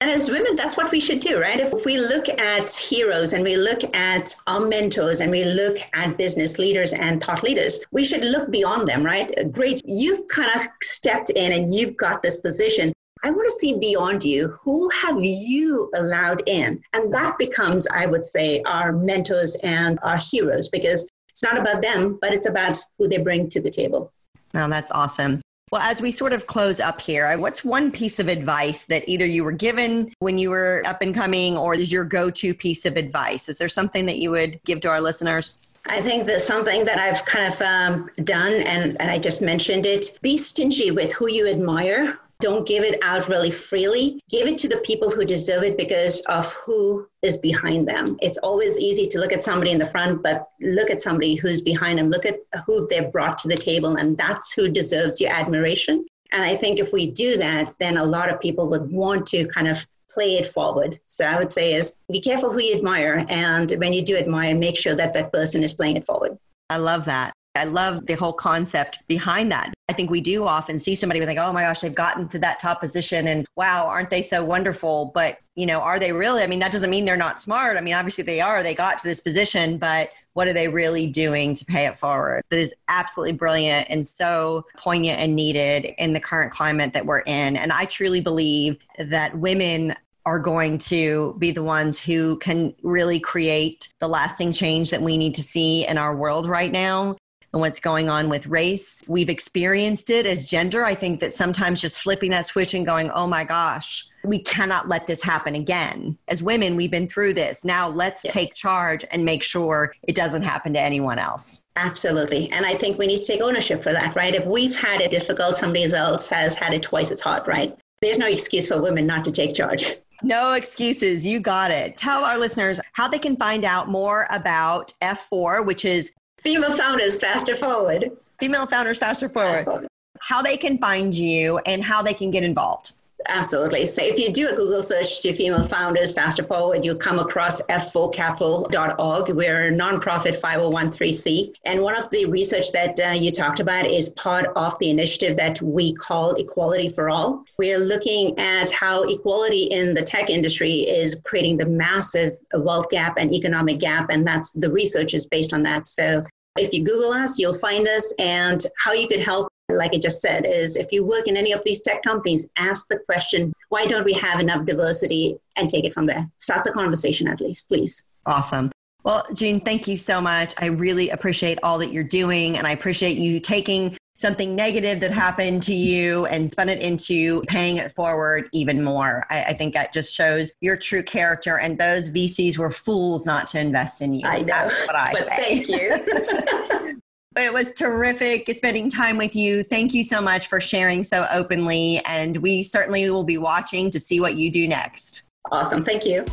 And 0.01 0.11
as 0.11 0.29
women, 0.29 0.57
that's 0.57 0.75
what 0.75 0.91
we 0.91 0.99
should 0.99 1.21
do, 1.21 1.39
right? 1.39 1.59
If 1.59 1.85
we 1.85 1.97
look 1.97 2.27
at 2.27 2.69
heroes 2.69 3.31
and 3.31 3.43
we 3.43 3.55
look 3.55 3.81
at 3.95 4.35
our 4.45 4.59
mentors 4.59 5.21
and 5.21 5.31
we 5.31 5.45
look 5.45 5.77
at 5.93 6.17
business 6.17 6.59
leaders 6.59 6.91
and 6.91 7.23
thought 7.23 7.43
leaders, 7.43 7.79
we 7.91 8.03
should 8.03 8.23
look 8.25 8.51
beyond 8.51 8.89
them, 8.89 9.05
right? 9.05 9.33
Great, 9.53 9.81
you've 9.85 10.27
kind 10.27 10.59
of 10.59 10.67
stepped 10.83 11.29
in 11.29 11.53
and 11.53 11.73
you've 11.73 11.95
got 11.95 12.21
this 12.21 12.37
position. 12.37 12.91
I 13.23 13.31
want 13.31 13.49
to 13.49 13.55
see 13.55 13.79
beyond 13.79 14.21
you. 14.21 14.49
Who 14.63 14.89
have 14.89 15.23
you 15.23 15.89
allowed 15.95 16.43
in? 16.45 16.81
And 16.91 17.13
that 17.13 17.37
becomes, 17.37 17.87
I 17.87 18.05
would 18.05 18.25
say, 18.25 18.61
our 18.63 18.91
mentors 18.91 19.55
and 19.63 19.97
our 20.03 20.17
heroes 20.17 20.67
because 20.67 21.09
it's 21.29 21.41
not 21.41 21.57
about 21.57 21.81
them, 21.81 22.19
but 22.19 22.33
it's 22.33 22.47
about 22.47 22.77
who 22.99 23.07
they 23.07 23.19
bring 23.19 23.47
to 23.49 23.61
the 23.61 23.69
table. 23.69 24.11
Now, 24.53 24.67
that's 24.67 24.91
awesome. 24.91 25.41
Well, 25.75 25.83
as 25.83 26.01
we 26.01 26.13
sort 26.13 26.31
of 26.31 26.47
close 26.47 26.79
up 26.79 27.01
here, 27.01 27.37
what's 27.37 27.65
one 27.65 27.91
piece 27.91 28.17
of 28.17 28.29
advice 28.29 28.83
that 28.83 29.03
either 29.09 29.25
you 29.25 29.43
were 29.43 29.51
given 29.51 30.09
when 30.19 30.37
you 30.37 30.49
were 30.49 30.81
up 30.85 31.01
and 31.01 31.13
coming 31.13 31.57
or 31.57 31.75
is 31.75 31.91
your 31.91 32.05
go 32.05 32.29
to 32.29 32.53
piece 32.53 32.85
of 32.85 32.95
advice? 32.95 33.49
Is 33.49 33.57
there 33.57 33.67
something 33.67 34.05
that 34.05 34.19
you 34.19 34.31
would 34.31 34.57
give 34.63 34.79
to 34.79 34.87
our 34.87 35.01
listeners? 35.01 35.61
I 35.87 36.01
think 36.01 36.27
that 36.27 36.39
something 36.39 36.85
that 36.85 36.97
I've 36.97 37.25
kind 37.25 37.53
of 37.53 37.61
um, 37.61 38.09
done, 38.23 38.53
and, 38.53 38.95
and 39.01 39.11
I 39.11 39.17
just 39.17 39.41
mentioned 39.41 39.85
it. 39.85 40.17
Be 40.21 40.37
stingy 40.37 40.91
with 40.91 41.11
who 41.11 41.27
you 41.29 41.45
admire 41.45 42.19
don't 42.39 42.67
give 42.67 42.83
it 42.83 42.99
out 43.01 43.27
really 43.27 43.51
freely. 43.51 44.21
Give 44.29 44.47
it 44.47 44.57
to 44.59 44.67
the 44.67 44.77
people 44.77 45.09
who 45.09 45.25
deserve 45.25 45.63
it 45.63 45.77
because 45.77 46.19
of 46.21 46.51
who 46.53 47.07
is 47.21 47.37
behind 47.37 47.87
them. 47.87 48.17
It's 48.21 48.37
always 48.39 48.77
easy 48.77 49.07
to 49.07 49.19
look 49.19 49.31
at 49.31 49.43
somebody 49.43 49.71
in 49.71 49.79
the 49.79 49.85
front, 49.85 50.21
but 50.21 50.49
look 50.61 50.89
at 50.89 51.01
somebody 51.01 51.35
who's 51.35 51.61
behind 51.61 51.99
them. 51.99 52.09
Look 52.09 52.25
at 52.25 52.39
who 52.65 52.87
they've 52.87 53.11
brought 53.11 53.37
to 53.39 53.47
the 53.47 53.55
table, 53.55 53.95
and 53.95 54.17
that's 54.17 54.51
who 54.51 54.69
deserves 54.69 55.21
your 55.21 55.31
admiration. 55.31 56.05
And 56.31 56.43
I 56.43 56.55
think 56.55 56.79
if 56.79 56.91
we 56.91 57.09
do 57.09 57.37
that, 57.37 57.73
then 57.79 57.97
a 57.97 58.03
lot 58.03 58.29
of 58.29 58.41
people 58.41 58.69
would 58.69 58.91
want 58.91 59.25
to 59.27 59.47
kind 59.47 59.67
of 59.67 59.85
play 60.09 60.35
it 60.35 60.47
forward. 60.47 60.99
So 61.07 61.25
I 61.25 61.37
would 61.37 61.51
say 61.51 61.73
is 61.73 61.97
be 62.11 62.21
careful 62.21 62.51
who 62.51 62.61
you 62.61 62.75
admire. 62.75 63.25
And 63.29 63.71
when 63.77 63.93
you 63.93 64.03
do 64.03 64.17
admire, 64.17 64.55
make 64.55 64.77
sure 64.77 64.95
that 64.95 65.13
that 65.13 65.31
person 65.31 65.63
is 65.63 65.73
playing 65.73 65.97
it 65.97 66.05
forward. 66.05 66.37
I 66.69 66.77
love 66.77 67.05
that. 67.05 67.33
I 67.55 67.63
love 67.63 68.05
the 68.05 68.15
whole 68.15 68.33
concept 68.33 68.99
behind 69.07 69.51
that. 69.51 69.73
I 69.87 69.93
think 69.93 70.09
we 70.09 70.19
do 70.19 70.45
often 70.45 70.79
see 70.79 70.95
somebody 70.95 71.19
with 71.19 71.29
like, 71.29 71.37
oh 71.37 71.53
my 71.53 71.61
gosh, 71.61 71.81
they've 71.81 71.93
gotten 71.93 72.27
to 72.29 72.39
that 72.39 72.59
top 72.59 72.81
position 72.81 73.27
and 73.27 73.45
wow, 73.55 73.85
aren't 73.87 74.09
they 74.09 74.21
so 74.23 74.43
wonderful? 74.43 75.11
But, 75.13 75.37
you 75.55 75.65
know, 75.65 75.79
are 75.79 75.99
they 75.99 76.11
really? 76.11 76.41
I 76.41 76.47
mean, 76.47 76.59
that 76.59 76.71
doesn't 76.71 76.89
mean 76.89 77.05
they're 77.05 77.15
not 77.15 77.39
smart. 77.39 77.77
I 77.77 77.81
mean, 77.81 77.93
obviously 77.93 78.23
they 78.23 78.41
are. 78.41 78.63
They 78.63 78.73
got 78.73 78.97
to 78.97 79.03
this 79.07 79.21
position, 79.21 79.77
but 79.77 80.09
what 80.33 80.47
are 80.47 80.53
they 80.53 80.67
really 80.67 81.07
doing 81.07 81.53
to 81.55 81.63
pay 81.65 81.85
it 81.85 81.97
forward? 81.97 82.43
That 82.49 82.59
is 82.59 82.73
absolutely 82.87 83.33
brilliant 83.33 83.87
and 83.89 84.05
so 84.05 84.65
poignant 84.75 85.19
and 85.19 85.35
needed 85.35 85.93
in 85.99 86.13
the 86.13 86.19
current 86.19 86.51
climate 86.51 86.93
that 86.93 87.05
we're 87.05 87.19
in. 87.19 87.55
And 87.55 87.71
I 87.71 87.85
truly 87.85 88.21
believe 88.21 88.77
that 88.97 89.37
women 89.37 89.93
are 90.25 90.39
going 90.39 90.79
to 90.79 91.35
be 91.37 91.51
the 91.51 91.61
ones 91.61 91.99
who 91.99 92.37
can 92.39 92.73
really 92.81 93.19
create 93.19 93.87
the 93.99 94.07
lasting 94.07 94.51
change 94.51 94.89
that 94.89 95.01
we 95.01 95.17
need 95.17 95.35
to 95.35 95.43
see 95.43 95.85
in 95.85 95.99
our 95.99 96.15
world 96.15 96.47
right 96.47 96.71
now 96.71 97.15
and 97.55 97.61
what's 97.61 97.79
going 97.79 98.09
on 98.09 98.27
with 98.27 98.47
race. 98.47 99.01
We've 99.07 99.29
experienced 99.29 100.09
it 100.09 100.25
as 100.25 100.45
gender. 100.45 100.83
I 100.83 100.93
think 100.93 101.21
that 101.21 101.33
sometimes 101.33 101.79
just 101.79 102.01
flipping 102.01 102.29
that 102.31 102.45
switch 102.45 102.73
and 102.73 102.85
going, 102.85 103.09
oh 103.11 103.27
my 103.27 103.45
gosh, 103.45 104.05
we 104.25 104.39
cannot 104.39 104.89
let 104.89 105.07
this 105.07 105.23
happen 105.23 105.55
again. 105.55 106.17
As 106.27 106.43
women, 106.43 106.75
we've 106.75 106.91
been 106.91 107.07
through 107.07 107.33
this. 107.33 107.63
Now 107.63 107.87
let's 107.87 108.25
yeah. 108.25 108.31
take 108.31 108.53
charge 108.55 109.05
and 109.09 109.23
make 109.23 109.41
sure 109.41 109.93
it 110.03 110.15
doesn't 110.15 110.41
happen 110.41 110.73
to 110.73 110.81
anyone 110.81 111.17
else. 111.17 111.63
Absolutely. 111.77 112.51
And 112.51 112.65
I 112.65 112.75
think 112.75 112.97
we 112.97 113.07
need 113.07 113.21
to 113.21 113.25
take 113.25 113.39
ownership 113.39 113.81
for 113.81 113.93
that, 113.93 114.17
right? 114.17 114.35
If 114.35 114.45
we've 114.45 114.75
had 114.75 114.99
it 114.99 115.09
difficult, 115.09 115.55
somebody 115.55 115.85
else 115.93 116.27
has 116.27 116.55
had 116.55 116.73
it 116.73 116.83
twice 116.83 117.09
as 117.09 117.21
hard, 117.21 117.47
right? 117.47 117.73
There's 118.01 118.19
no 118.19 118.27
excuse 118.27 118.67
for 118.67 118.81
women 118.81 119.07
not 119.07 119.23
to 119.23 119.31
take 119.31 119.55
charge. 119.55 119.95
No 120.23 120.53
excuses. 120.53 121.25
You 121.25 121.39
got 121.39 121.71
it. 121.71 121.95
Tell 121.95 122.25
our 122.25 122.37
listeners 122.37 122.81
how 122.93 123.07
they 123.07 123.19
can 123.19 123.37
find 123.37 123.63
out 123.63 123.87
more 123.87 124.27
about 124.29 124.93
F4, 125.01 125.65
which 125.65 125.85
is 125.85 126.11
Female 126.45 126.77
Founders 126.77 127.17
Faster 127.17 127.55
Forward. 127.55 128.11
Female 128.37 128.67
Founders 128.67 128.99
Faster 128.99 129.27
Forward. 129.27 129.87
How 130.21 130.43
they 130.43 130.57
can 130.57 130.77
find 130.77 131.13
you 131.15 131.57
and 131.65 131.83
how 131.83 132.03
they 132.03 132.13
can 132.13 132.29
get 132.29 132.43
involved. 132.43 132.91
Absolutely. 133.27 133.85
So 133.85 134.03
if 134.03 134.19
you 134.19 134.31
do 134.31 134.49
a 134.49 134.55
Google 134.55 134.83
search 134.83 135.21
to 135.21 135.33
female 135.33 135.67
founders 135.67 136.11
faster 136.11 136.43
forward, 136.43 136.85
you'll 136.85 136.97
come 136.97 137.17
across 137.17 137.61
f4capital.org. 137.63 139.29
We're 139.29 139.67
a 139.69 139.71
nonprofit 139.71 140.39
5013C. 140.39 141.53
And 141.65 141.81
one 141.81 141.95
of 141.95 142.09
the 142.11 142.25
research 142.25 142.71
that 142.73 142.99
uh, 142.99 143.11
you 143.11 143.31
talked 143.31 143.59
about 143.59 143.87
is 143.87 144.09
part 144.09 144.51
of 144.55 144.77
the 144.79 144.89
initiative 144.89 145.35
that 145.37 145.61
we 145.61 145.95
call 145.95 146.35
Equality 146.35 146.89
for 146.89 147.09
All. 147.09 147.43
We're 147.57 147.79
looking 147.79 148.37
at 148.37 148.69
how 148.69 149.03
equality 149.03 149.63
in 149.63 149.93
the 149.93 150.03
tech 150.03 150.29
industry 150.29 150.81
is 150.81 151.15
creating 151.25 151.57
the 151.57 151.65
massive 151.65 152.37
wealth 152.53 152.89
gap 152.89 153.17
and 153.17 153.33
economic 153.33 153.79
gap. 153.79 154.09
And 154.11 154.27
that's 154.27 154.51
the 154.51 154.71
research 154.71 155.13
is 155.13 155.25
based 155.25 155.53
on 155.53 155.63
that. 155.63 155.87
So 155.87 156.23
If 156.57 156.71
you 156.71 156.83
Google 156.83 157.11
us, 157.11 157.37
you'll 157.37 157.57
find 157.57 157.87
us. 157.87 158.13
And 158.17 158.65
how 158.77 158.93
you 158.93 159.07
could 159.07 159.19
help, 159.19 159.49
like 159.69 159.93
I 159.93 159.97
just 159.97 160.21
said, 160.21 160.45
is 160.45 160.77
if 160.77 160.91
you 160.91 161.03
work 161.03 161.27
in 161.27 161.35
any 161.35 161.51
of 161.51 161.61
these 161.65 161.81
tech 161.81 162.01
companies, 162.01 162.47
ask 162.57 162.87
the 162.87 162.99
question, 162.99 163.53
why 163.69 163.85
don't 163.85 164.05
we 164.05 164.13
have 164.13 164.39
enough 164.39 164.65
diversity? 164.65 165.37
And 165.57 165.69
take 165.69 165.85
it 165.85 165.93
from 165.93 166.05
there. 166.05 166.29
Start 166.37 166.63
the 166.63 166.71
conversation 166.71 167.27
at 167.27 167.41
least, 167.41 167.67
please. 167.67 168.03
Awesome. 168.25 168.71
Well, 169.03 169.25
Jean, 169.33 169.59
thank 169.59 169.87
you 169.87 169.97
so 169.97 170.19
much. 170.19 170.53
I 170.57 170.65
really 170.67 171.11
appreciate 171.11 171.59
all 171.61 171.77
that 171.77 171.93
you're 171.93 172.03
doing, 172.03 172.57
and 172.57 172.65
I 172.65 172.71
appreciate 172.71 173.17
you 173.17 173.39
taking 173.39 173.95
something 174.15 174.55
negative 174.55 175.01
that 175.01 175.11
happened 175.11 175.61
to 175.63 175.73
you 175.73 176.25
and 176.27 176.49
spun 176.49 176.69
it 176.69 176.79
into 176.79 177.41
paying 177.43 177.77
it 177.77 177.93
forward 177.93 178.47
even 178.53 178.83
more. 178.83 179.25
I, 179.29 179.43
I, 179.43 179.53
think 179.53 179.73
that 179.73 179.93
just 179.93 180.13
shows 180.13 180.53
your 180.61 180.77
true 180.77 181.03
character. 181.03 181.59
And 181.59 181.77
those 181.77 182.09
VCs 182.09 182.57
were 182.57 182.69
fools 182.69 183.25
not 183.25 183.47
to 183.47 183.59
invest 183.59 184.01
in 184.01 184.13
you. 184.13 184.25
I 184.25 184.39
know. 184.39 184.45
That's 184.45 184.87
what 184.87 184.95
I 184.95 185.11
but 185.11 185.27
say. 185.27 185.63
Thank 185.63 185.67
you. 185.67 187.01
it 187.37 187.53
was 187.53 187.73
terrific 187.73 188.49
spending 188.55 188.89
time 188.89 189.17
with 189.17 189.35
you. 189.35 189.63
Thank 189.63 189.93
you 189.93 190.03
so 190.03 190.21
much 190.21 190.47
for 190.47 190.61
sharing 190.61 191.03
so 191.03 191.27
openly. 191.31 192.01
And 192.05 192.37
we 192.37 192.63
certainly 192.63 193.09
will 193.09 193.25
be 193.25 193.37
watching 193.37 193.89
to 193.91 193.99
see 193.99 194.21
what 194.21 194.35
you 194.35 194.49
do 194.49 194.67
next. 194.67 195.23
Awesome. 195.51 195.83
Thank 195.83 196.05
you. 196.05 196.23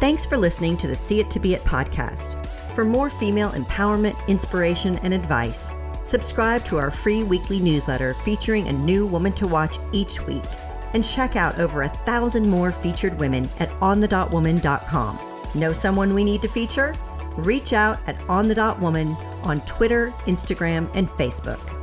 Thanks 0.00 0.26
for 0.26 0.36
listening 0.36 0.76
to 0.78 0.88
the 0.88 0.96
See 0.96 1.20
It 1.20 1.30
to 1.30 1.38
Be 1.38 1.54
It 1.54 1.62
podcast. 1.62 2.44
For 2.74 2.84
more 2.84 3.08
female 3.08 3.50
empowerment, 3.50 4.16
inspiration, 4.26 4.98
and 4.98 5.14
advice, 5.14 5.70
subscribe 6.04 6.64
to 6.66 6.78
our 6.78 6.90
free 6.90 7.22
weekly 7.22 7.60
newsletter 7.60 8.14
featuring 8.14 8.68
a 8.68 8.72
new 8.72 9.06
woman 9.06 9.32
to 9.34 9.46
watch 9.46 9.78
each 9.92 10.20
week. 10.26 10.44
And 10.94 11.04
check 11.04 11.36
out 11.36 11.58
over 11.58 11.82
a 11.82 11.88
thousand 11.88 12.48
more 12.48 12.70
featured 12.72 13.18
women 13.18 13.48
at 13.58 13.70
onthedotwoman.com. 13.80 15.18
Know 15.54 15.72
someone 15.72 16.14
we 16.14 16.24
need 16.24 16.42
to 16.42 16.48
feature? 16.48 16.94
Reach 17.36 17.72
out 17.72 17.98
at 18.06 18.18
onthedotwoman 18.20 19.16
on 19.44 19.60
Twitter, 19.62 20.12
Instagram, 20.26 20.90
and 20.94 21.08
Facebook. 21.10 21.81